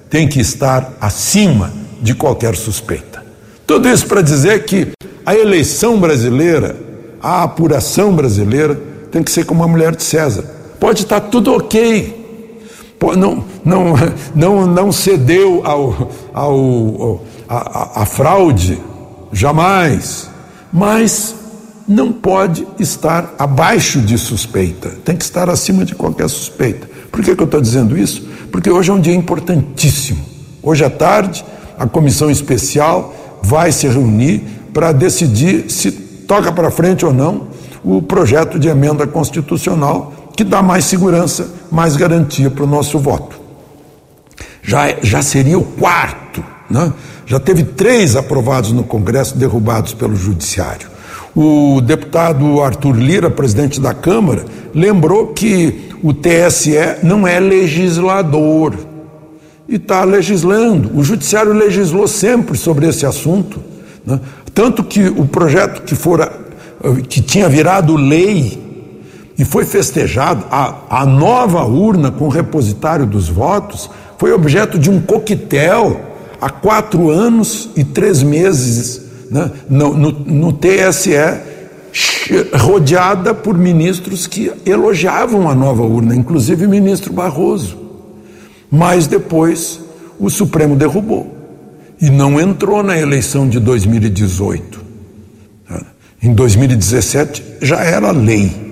[0.10, 3.24] tem que estar acima de qualquer suspeita.
[3.66, 4.92] Tudo isso para dizer que
[5.26, 6.76] a eleição brasileira,
[7.22, 8.80] a apuração brasileira,
[9.12, 10.44] tem que ser como a mulher de César.
[10.80, 12.25] Pode estar tudo ok.
[13.14, 13.94] Não, não,
[14.34, 18.80] não, não cedeu ao, ao, a, a fraude,
[19.32, 20.30] jamais.
[20.72, 21.36] Mas
[21.88, 26.90] não pode estar abaixo de suspeita, tem que estar acima de qualquer suspeita.
[27.12, 28.28] Por que, que eu estou dizendo isso?
[28.52, 30.26] Porque hoje é um dia importantíssimo.
[30.64, 31.46] Hoje à tarde,
[31.78, 37.48] a comissão especial vai se reunir para decidir se toca para frente ou não
[37.84, 43.40] o projeto de emenda constitucional que dá mais segurança, mais garantia para o nosso voto.
[44.62, 46.92] Já, já seria o quarto, né?
[47.26, 50.90] já teve três aprovados no Congresso, derrubados pelo Judiciário.
[51.36, 58.76] O deputado Arthur Lira, presidente da Câmara, lembrou que o TSE não é legislador
[59.68, 60.98] e está legislando.
[60.98, 63.62] O Judiciário legislou sempre sobre esse assunto.
[64.06, 64.20] Né?
[64.54, 66.32] Tanto que o projeto que, fora,
[67.10, 68.65] que tinha virado lei
[69.38, 75.02] e foi festejado, a, a nova urna com repositário dos votos foi objeto de um
[75.02, 76.00] coquetel
[76.40, 81.12] há quatro anos e três meses né, no, no, no TSE,
[82.54, 87.78] rodeada por ministros que elogiavam a nova urna, inclusive o ministro Barroso.
[88.72, 89.80] Mas depois
[90.20, 91.36] o Supremo derrubou
[92.02, 94.86] e não entrou na eleição de 2018.
[96.22, 98.65] Em 2017 já era lei.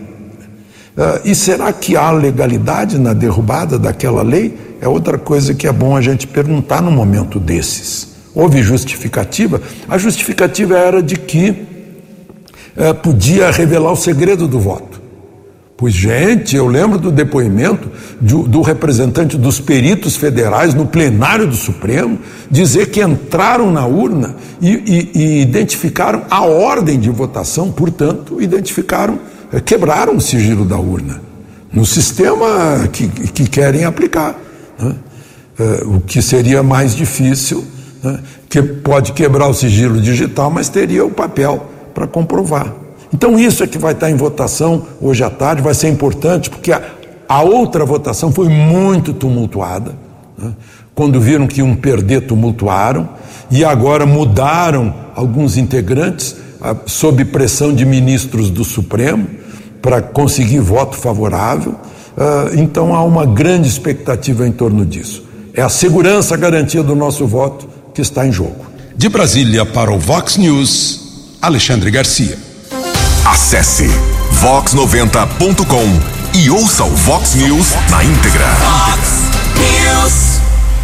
[0.96, 4.56] Uh, e será que há legalidade na derrubada daquela lei?
[4.80, 8.14] É outra coisa que é bom a gente perguntar no momento desses.
[8.36, 9.60] Houve justificativa?
[9.90, 15.02] A justificativa era de que uh, podia revelar o segredo do voto.
[15.76, 17.90] Pois, gente, eu lembro do depoimento
[18.22, 22.20] do, do representante dos peritos federais no plenário do Supremo
[22.52, 29.18] dizer que entraram na urna e, e, e identificaram a ordem de votação, portanto, identificaram
[29.62, 31.34] quebraram o sigilo da urna
[31.74, 34.40] no sistema que, que querem aplicar.
[34.80, 34.96] Né?
[35.60, 37.66] É, o que seria mais difícil,
[38.04, 38.20] né?
[38.48, 42.72] que pode quebrar o sigilo digital, mas teria o papel para comprovar.
[43.12, 46.72] Então, isso é que vai estar em votação hoje à tarde, vai ser importante, porque
[46.72, 46.82] a,
[47.28, 49.96] a outra votação foi muito tumultuada.
[50.38, 50.52] Né?
[50.96, 53.10] Quando viram que iam perder, tumultuaram,
[53.50, 59.28] e agora mudaram alguns integrantes, ah, sob pressão de ministros do Supremo
[59.84, 61.74] para conseguir voto favorável.
[61.74, 65.24] Uh, então há uma grande expectativa em torno disso.
[65.54, 68.66] É a segurança, a garantia do nosso voto que está em jogo.
[68.96, 72.38] De Brasília para o Vox News, Alexandre Garcia.
[73.26, 73.88] Acesse
[74.42, 78.48] vox90.com e ouça o Vox News na íntegra.
[78.56, 79.10] Vox
[79.58, 80.40] News.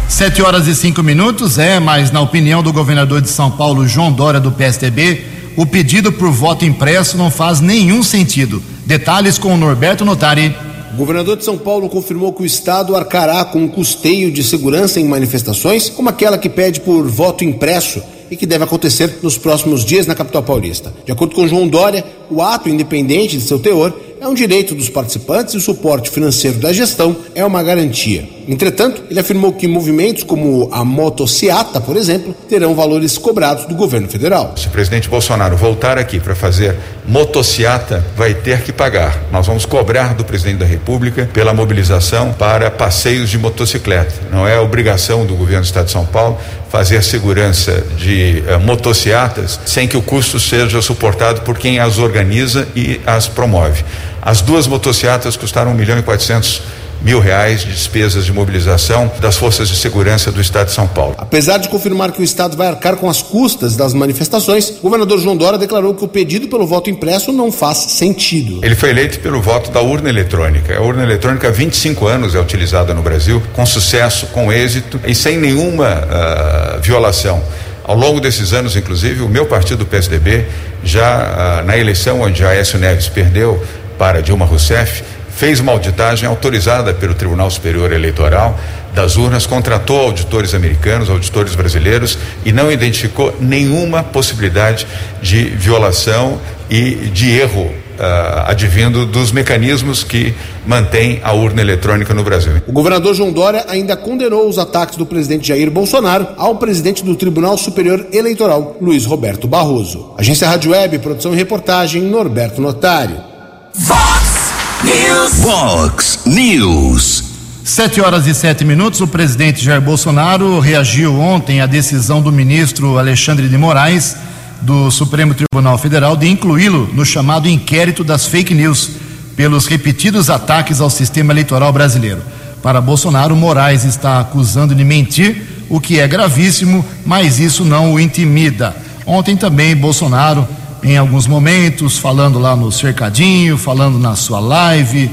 [0.08, 4.12] Sete horas e cinco minutos, é, mas na opinião do governador de São Paulo, João
[4.12, 5.24] Dória, do PSDB,
[5.60, 8.62] o pedido por voto impresso não faz nenhum sentido.
[8.86, 10.56] Detalhes com o Norberto Notari.
[10.94, 14.98] O governador de São Paulo confirmou que o Estado arcará com um custeio de segurança
[14.98, 19.84] em manifestações, como aquela que pede por voto impresso e que deve acontecer nos próximos
[19.84, 20.94] dias na capital paulista.
[21.04, 24.90] De acordo com João Dória, o ato, independente de seu teor, é um direito dos
[24.90, 28.28] participantes e o suporte financeiro da gestão é uma garantia.
[28.46, 34.08] Entretanto, ele afirmou que movimentos como a motociata, por exemplo, terão valores cobrados do governo
[34.08, 34.54] federal.
[34.56, 39.22] Se o presidente Bolsonaro voltar aqui para fazer motociata, vai ter que pagar.
[39.32, 44.12] Nós vamos cobrar do presidente da República pela mobilização para passeios de motocicleta.
[44.30, 46.36] Não é obrigação do governo do estado de São Paulo
[46.70, 52.66] fazer segurança de uh, motociatas sem que o custo seja suportado por quem as organiza
[52.76, 53.84] e as promove.
[54.22, 56.62] As duas motocicletas custaram 1 milhão e 400
[57.02, 61.14] mil reais de despesas de mobilização das forças de segurança do Estado de São Paulo.
[61.16, 65.18] Apesar de confirmar que o Estado vai arcar com as custas das manifestações, o governador
[65.18, 68.60] João Dória declarou que o pedido pelo voto impresso não faz sentido.
[68.62, 70.76] Ele foi eleito pelo voto da urna eletrônica.
[70.76, 75.14] A urna eletrônica há 25 anos é utilizada no Brasil, com sucesso, com êxito e
[75.14, 77.42] sem nenhuma uh, violação.
[77.82, 80.44] Ao longo desses anos, inclusive, o meu partido, o PSDB,
[80.84, 83.60] já uh, na eleição onde Aécio Neves perdeu
[84.00, 88.58] para Dilma Rousseff, fez uma auditagem autorizada pelo Tribunal Superior Eleitoral
[88.94, 94.86] das urnas, contratou auditores americanos, auditores brasileiros e não identificou nenhuma possibilidade
[95.20, 96.40] de violação
[96.70, 100.34] e de erro uh, advindo dos mecanismos que
[100.66, 102.54] mantêm a urna eletrônica no Brasil.
[102.66, 107.14] O governador João Dória ainda condenou os ataques do presidente Jair Bolsonaro ao presidente do
[107.14, 110.14] Tribunal Superior Eleitoral, Luiz Roberto Barroso.
[110.16, 113.29] Agência Rádio Web, produção e reportagem, Norberto Notário.
[113.74, 114.52] Vox
[114.82, 115.34] News.
[115.38, 117.24] Vox News.
[117.62, 122.98] Sete horas e sete minutos, o presidente Jair Bolsonaro reagiu ontem à decisão do ministro
[122.98, 124.16] Alexandre de Moraes
[124.60, 128.90] do Supremo Tribunal Federal de incluí-lo no chamado inquérito das fake news
[129.36, 132.22] pelos repetidos ataques ao sistema eleitoral brasileiro.
[132.60, 138.00] Para Bolsonaro, Moraes está acusando de mentir, o que é gravíssimo, mas isso não o
[138.00, 138.74] intimida.
[139.06, 140.46] Ontem também Bolsonaro,
[140.82, 145.10] em alguns momentos, falando lá no cercadinho, falando na sua live,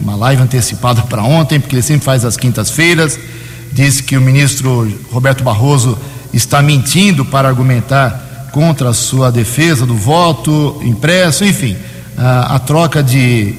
[0.00, 3.18] uma live antecipada para ontem, porque ele sempre faz às quintas-feiras.
[3.72, 5.98] Disse que o ministro Roberto Barroso
[6.32, 11.76] está mentindo para argumentar contra a sua defesa do voto impresso, enfim,
[12.16, 13.54] a, a troca de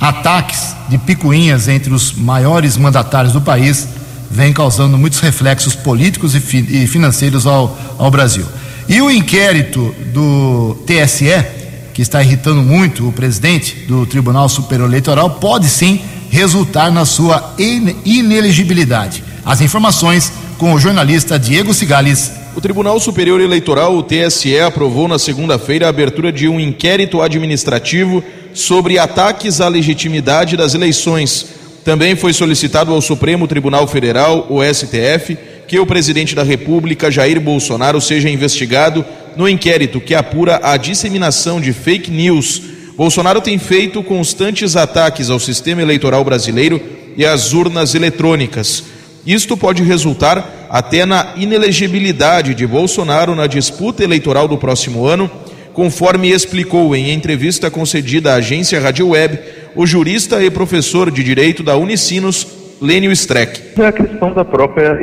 [0.00, 3.88] ataques, de picuinhas entre os maiores mandatários do país
[4.32, 8.46] vem causando muitos reflexos políticos e, fi, e financeiros ao, ao Brasil.
[8.88, 11.44] E o inquérito do TSE,
[11.94, 17.54] que está irritando muito o presidente do Tribunal Superior Eleitoral, pode sim resultar na sua
[18.04, 19.22] inelegibilidade.
[19.44, 22.32] As informações com o jornalista Diego Cigales.
[22.54, 28.22] O Tribunal Superior Eleitoral, o TSE, aprovou na segunda-feira a abertura de um inquérito administrativo
[28.54, 31.46] sobre ataques à legitimidade das eleições.
[31.84, 35.36] Também foi solicitado ao Supremo Tribunal Federal, o STF,
[35.66, 39.04] que o presidente da República, Jair Bolsonaro, seja investigado
[39.36, 42.62] no inquérito que apura a disseminação de fake news.
[42.96, 46.80] Bolsonaro tem feito constantes ataques ao sistema eleitoral brasileiro
[47.16, 48.84] e às urnas eletrônicas.
[49.26, 55.30] Isto pode resultar até na inelegibilidade de Bolsonaro na disputa eleitoral do próximo ano,
[55.72, 59.38] conforme explicou em entrevista concedida à agência Rádio Web
[59.74, 62.46] o jurista e professor de direito da Unicinos,
[62.82, 63.80] Lênio Streck.
[63.80, 64.98] É a questão da própria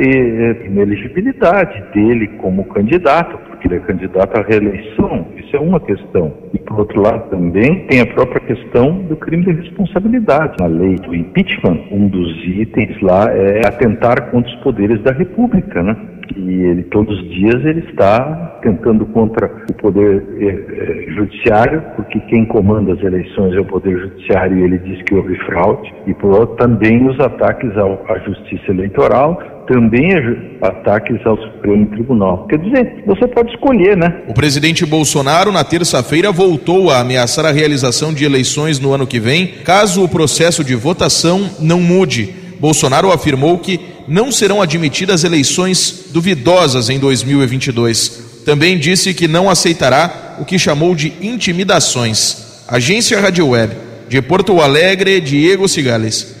[0.66, 6.32] inelegibilidade dele como candidato, porque ele é candidato à reeleição, isso é uma questão.
[6.54, 10.56] E, por outro lado, também tem a própria questão do crime de responsabilidade.
[10.58, 15.82] Na lei do impeachment, um dos itens lá é atentar contra os poderes da República,
[15.82, 15.96] né?
[16.36, 22.44] E ele, todos os dias, ele está tentando contra o poder eh, judiciário, porque quem
[22.46, 25.92] comanda as eleições é o poder judiciário e ele diz que houve fraude.
[26.06, 30.10] E, por outro, também os ataques ao, à justiça eleitoral, também
[30.60, 32.44] ataques ao Supremo Tribunal.
[32.48, 34.22] Quer dizer, você pode escolher, né?
[34.26, 39.20] O presidente Bolsonaro, na terça-feira, voltou a ameaçar a realização de eleições no ano que
[39.20, 42.34] vem, caso o processo de votação não mude.
[42.58, 48.42] Bolsonaro afirmou que não serão admitidas eleições duvidosas em 2022.
[48.44, 52.64] Também disse que não aceitará o que chamou de intimidações.
[52.66, 53.76] Agência Rádio Web,
[54.08, 56.34] de Porto Alegre, Diego Cigales.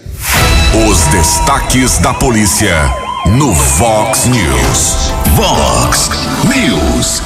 [0.88, 5.12] Os destaques da polícia no Vox News.
[5.34, 6.10] Vox
[6.48, 7.22] News.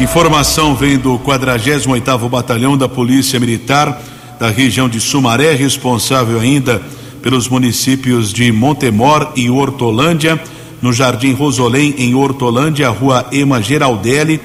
[0.00, 4.00] Informação vem do 48º Batalhão da Polícia Militar
[4.38, 6.80] da região de Sumaré, responsável ainda
[7.22, 10.40] pelos municípios de Montemor e Hortolândia,
[10.80, 14.40] no Jardim Rosolém, em Hortolândia, rua Ema Geraldelli.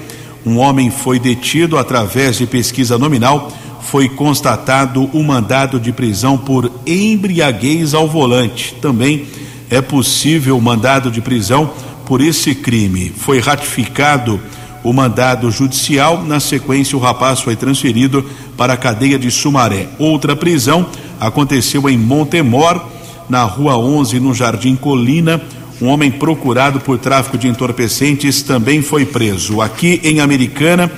[0.45, 3.51] Um homem foi detido através de pesquisa nominal.
[3.82, 8.76] Foi constatado o um mandado de prisão por embriaguez ao volante.
[8.82, 9.26] Também
[9.70, 11.72] é possível mandado de prisão
[12.05, 13.11] por esse crime.
[13.16, 14.39] Foi ratificado
[14.84, 16.24] o mandado judicial.
[16.24, 18.24] Na sequência, o rapaz foi transferido
[18.55, 19.88] para a cadeia de Sumaré.
[19.97, 20.86] Outra prisão
[21.20, 22.80] aconteceu em Montemor,
[23.28, 25.41] na Rua 11, no Jardim Colina.
[25.82, 29.59] Um homem procurado por tráfico de entorpecentes também foi preso.
[29.59, 30.89] Aqui em Americana,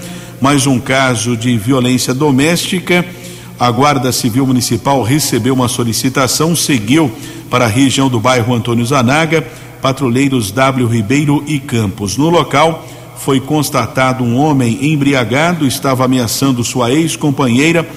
[0.42, 3.06] mais um caso de violência doméstica.
[3.60, 7.12] A Guarda Civil Municipal recebeu uma solicitação, seguiu
[7.50, 9.46] para a região do bairro Antônio Zanaga,
[9.82, 10.88] patrulheiros W.
[10.88, 12.18] Ribeiro e Campos.
[12.18, 12.88] No local,
[13.18, 17.88] foi constatado um homem embriagado, estava ameaçando sua ex-companheira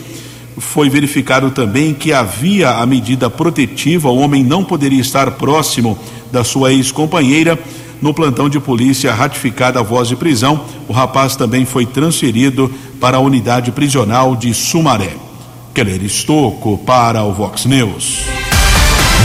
[0.61, 5.99] foi verificado também que havia a medida protetiva, o homem não poderia estar próximo
[6.31, 7.59] da sua ex-companheira.
[8.01, 13.19] No plantão de polícia ratificada a voz de prisão, o rapaz também foi transferido para
[13.19, 15.13] a unidade prisional de Sumaré.
[15.75, 18.25] Keller Estocco para o Vox News.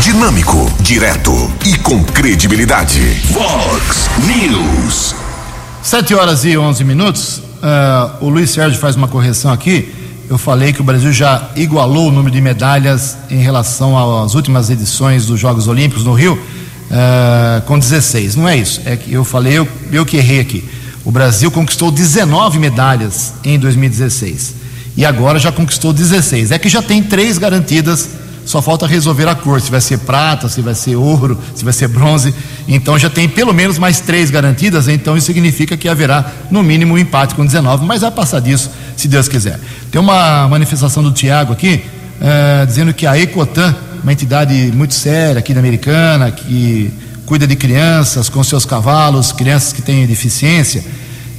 [0.05, 1.33] Dinâmico, direto
[1.65, 3.01] e com credibilidade.
[3.31, 5.15] Vox News.
[5.81, 7.39] Sete horas e onze minutos.
[7.39, 9.91] Uh, o Luiz Sérgio faz uma correção aqui
[10.29, 14.69] eu falei que o Brasil já igualou o número de medalhas em relação às últimas
[14.69, 18.35] edições dos Jogos Olímpicos no Rio, uh, com 16.
[18.35, 18.81] Não é isso.
[18.85, 20.63] É que eu falei, eu, eu que errei aqui.
[21.03, 24.55] O Brasil conquistou 19 medalhas em 2016
[24.97, 26.51] e agora já conquistou 16.
[26.51, 28.09] É que já tem três garantidas
[28.45, 31.73] só falta resolver a cor, se vai ser prata, se vai ser ouro, se vai
[31.73, 32.33] ser bronze.
[32.67, 36.93] Então já tem pelo menos mais três garantidas, então isso significa que haverá no mínimo
[36.93, 39.59] um empate com 19, mas vai passar disso, se Deus quiser.
[39.91, 41.83] Tem uma manifestação do Tiago aqui,
[42.21, 43.75] é, dizendo que a Ecotan
[44.05, 46.93] uma entidade muito séria aqui da Americana, que
[47.25, 50.85] cuida de crianças com seus cavalos, crianças que têm deficiência,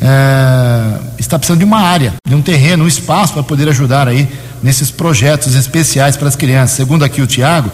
[0.00, 4.28] é, está precisando de uma área, de um terreno, um espaço para poder ajudar aí
[4.62, 6.76] nesses projetos especiais para as crianças.
[6.76, 7.70] Segundo aqui o Tiago,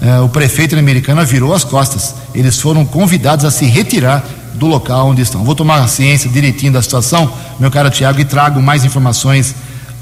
[0.00, 2.14] é, o prefeito da Americana virou as costas.
[2.34, 5.44] Eles foram convidados a se retirar do local onde estão.
[5.44, 9.54] Vou tomar ciência direitinho da situação, meu caro Tiago, e trago mais informações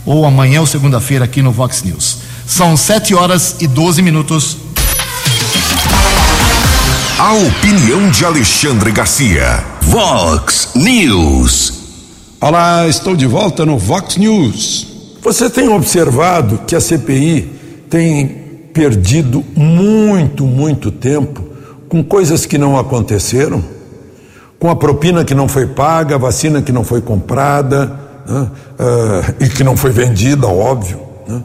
[0.04, 2.18] ou amanhã ou segunda-feira aqui no Vox News.
[2.46, 4.56] São 7 horas e 12 minutos.
[7.24, 9.62] A opinião de Alexandre Garcia.
[9.82, 11.72] Vox News.
[12.40, 14.88] Olá, estou de volta no Vox News.
[15.22, 17.48] Você tem observado que a CPI
[17.88, 18.26] tem
[18.74, 21.44] perdido muito, muito tempo
[21.88, 23.62] com coisas que não aconteceram?
[24.58, 28.50] Com a propina que não foi paga, a vacina que não foi comprada né?
[28.80, 30.98] uh, e que não foi vendida, óbvio.
[31.28, 31.44] Né?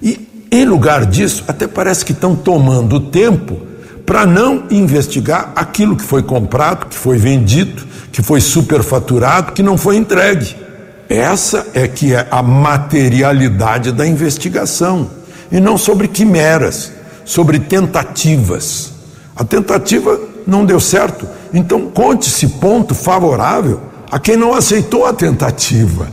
[0.00, 3.66] E, em lugar disso, até parece que estão tomando tempo
[4.08, 9.76] para não investigar aquilo que foi comprado, que foi vendido, que foi superfaturado, que não
[9.76, 10.56] foi entregue.
[11.10, 15.10] Essa é que é a materialidade da investigação,
[15.52, 16.90] e não sobre quimeras,
[17.22, 18.94] sobre tentativas.
[19.36, 23.78] A tentativa não deu certo, então conte-se ponto favorável
[24.10, 26.08] a quem não aceitou a tentativa.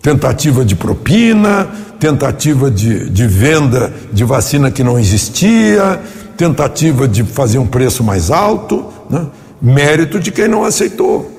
[0.00, 1.66] Tentativa de propina,
[1.98, 6.00] tentativa de, de venda de vacina que não existia,
[6.36, 9.26] tentativa de fazer um preço mais alto, né?
[9.60, 11.30] mérito de quem não aceitou.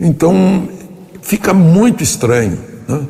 [0.00, 0.68] Então,
[1.22, 2.58] fica muito estranho.
[2.86, 3.00] Né?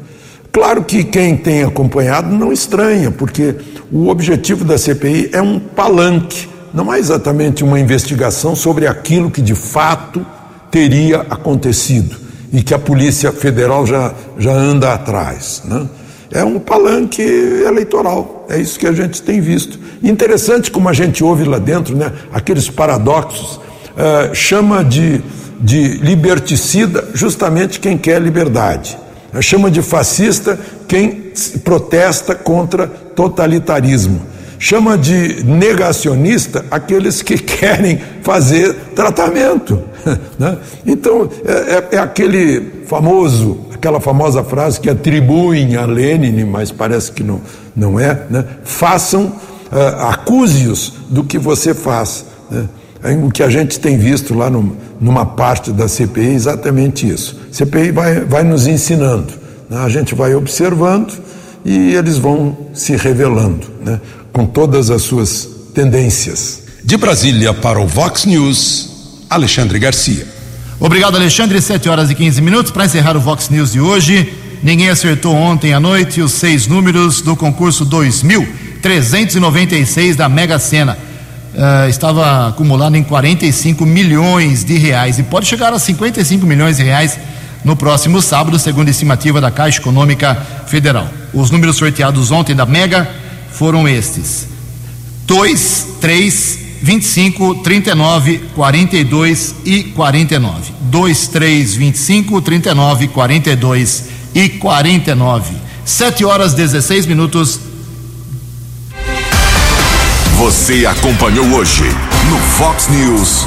[0.51, 3.55] Claro que quem tem acompanhado não estranha, porque
[3.93, 9.43] o objetivo da CPI é um palanque, não é exatamente uma investigação sobre aquilo que
[9.43, 10.25] de fato
[10.71, 12.17] teria acontecido
[12.53, 15.63] e que a Polícia Federal já, já anda atrás.
[15.65, 15.87] Né?
[16.33, 18.47] É um palanque eleitoral.
[18.49, 19.79] É isso que a gente tem visto.
[20.03, 23.57] Interessante como a gente ouve lá dentro, né, aqueles paradoxos.
[23.57, 25.21] Uh, chama de,
[25.61, 28.97] de liberticida justamente quem quer liberdade.
[29.41, 34.23] Chama de fascista quem protesta contra totalitarismo.
[34.59, 39.83] Chama de negacionista aqueles que querem fazer tratamento.
[40.39, 40.57] Né?
[40.87, 47.13] Então, é, é, é aquele famoso aquela famosa frase que atribuem a Lenin, mas parece
[47.13, 47.41] que não,
[47.75, 48.45] não é, né?
[48.65, 52.27] façam, uh, acuse-os do que você faz.
[52.51, 52.69] Né?
[53.25, 57.41] O que a gente tem visto lá no, numa parte da CPI é exatamente isso.
[57.51, 59.33] A CPI vai, vai nos ensinando,
[59.71, 59.79] né?
[59.79, 61.13] a gente vai observando
[61.65, 64.01] e eles vão se revelando, né?
[64.39, 66.63] Com todas as suas tendências.
[66.85, 68.89] De Brasília para o Vox News,
[69.29, 70.25] Alexandre Garcia.
[70.79, 71.61] Obrigado, Alexandre.
[71.61, 72.71] 7 horas e 15 minutos.
[72.71, 74.33] Para encerrar o Vox News de hoje,
[74.63, 80.97] ninguém acertou ontem à noite os seis números do concurso 2.396 da Mega Sena.
[81.53, 86.85] Uh, estava acumulado em 45 milhões de reais e pode chegar a 55 milhões de
[86.85, 87.19] reais
[87.65, 90.37] no próximo sábado, segundo a estimativa da Caixa Econômica
[90.69, 91.09] Federal.
[91.35, 93.27] Os números sorteados ontem da Mega
[93.59, 94.47] foram estes:
[95.27, 100.73] 2, 3, 25, 39, 42 e 49.
[100.83, 104.05] 2, 3, 25, 39, 42
[104.35, 105.55] e 49.
[105.85, 107.61] 7 horas 16 minutos.
[110.37, 111.83] Você acompanhou hoje
[112.31, 113.47] no Fox News.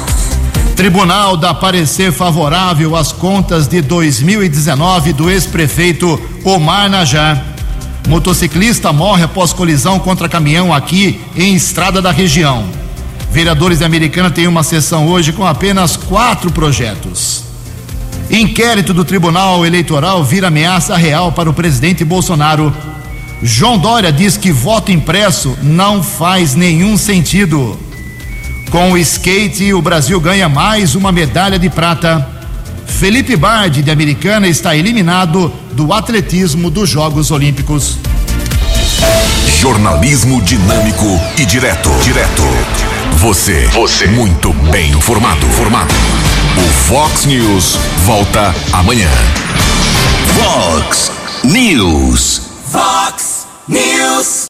[0.76, 7.51] Tribunal dá parecer favorável às contas de 2019 do ex-prefeito Omar Najar.
[8.08, 12.64] Motociclista morre após colisão contra caminhão aqui em estrada da região.
[13.30, 17.44] Vereadores da Americana têm uma sessão hoje com apenas quatro projetos.
[18.30, 22.74] Inquérito do Tribunal Eleitoral vira ameaça real para o presidente Bolsonaro.
[23.42, 27.78] João Dória diz que voto impresso não faz nenhum sentido.
[28.70, 32.26] Com o skate, o Brasil ganha mais uma medalha de prata.
[32.86, 37.98] Felipe Bardi, de Americana, está eliminado do atletismo dos Jogos Olímpicos.
[39.60, 41.06] Jornalismo dinâmico
[41.38, 41.90] e direto.
[42.02, 42.42] Direto.
[43.16, 43.66] Você.
[43.68, 44.06] Você.
[44.06, 45.46] Muito bem informado.
[45.50, 45.94] Formado.
[46.56, 49.10] O Fox News volta amanhã.
[50.36, 51.10] Fox
[51.44, 52.42] News.
[52.70, 54.40] Fox News.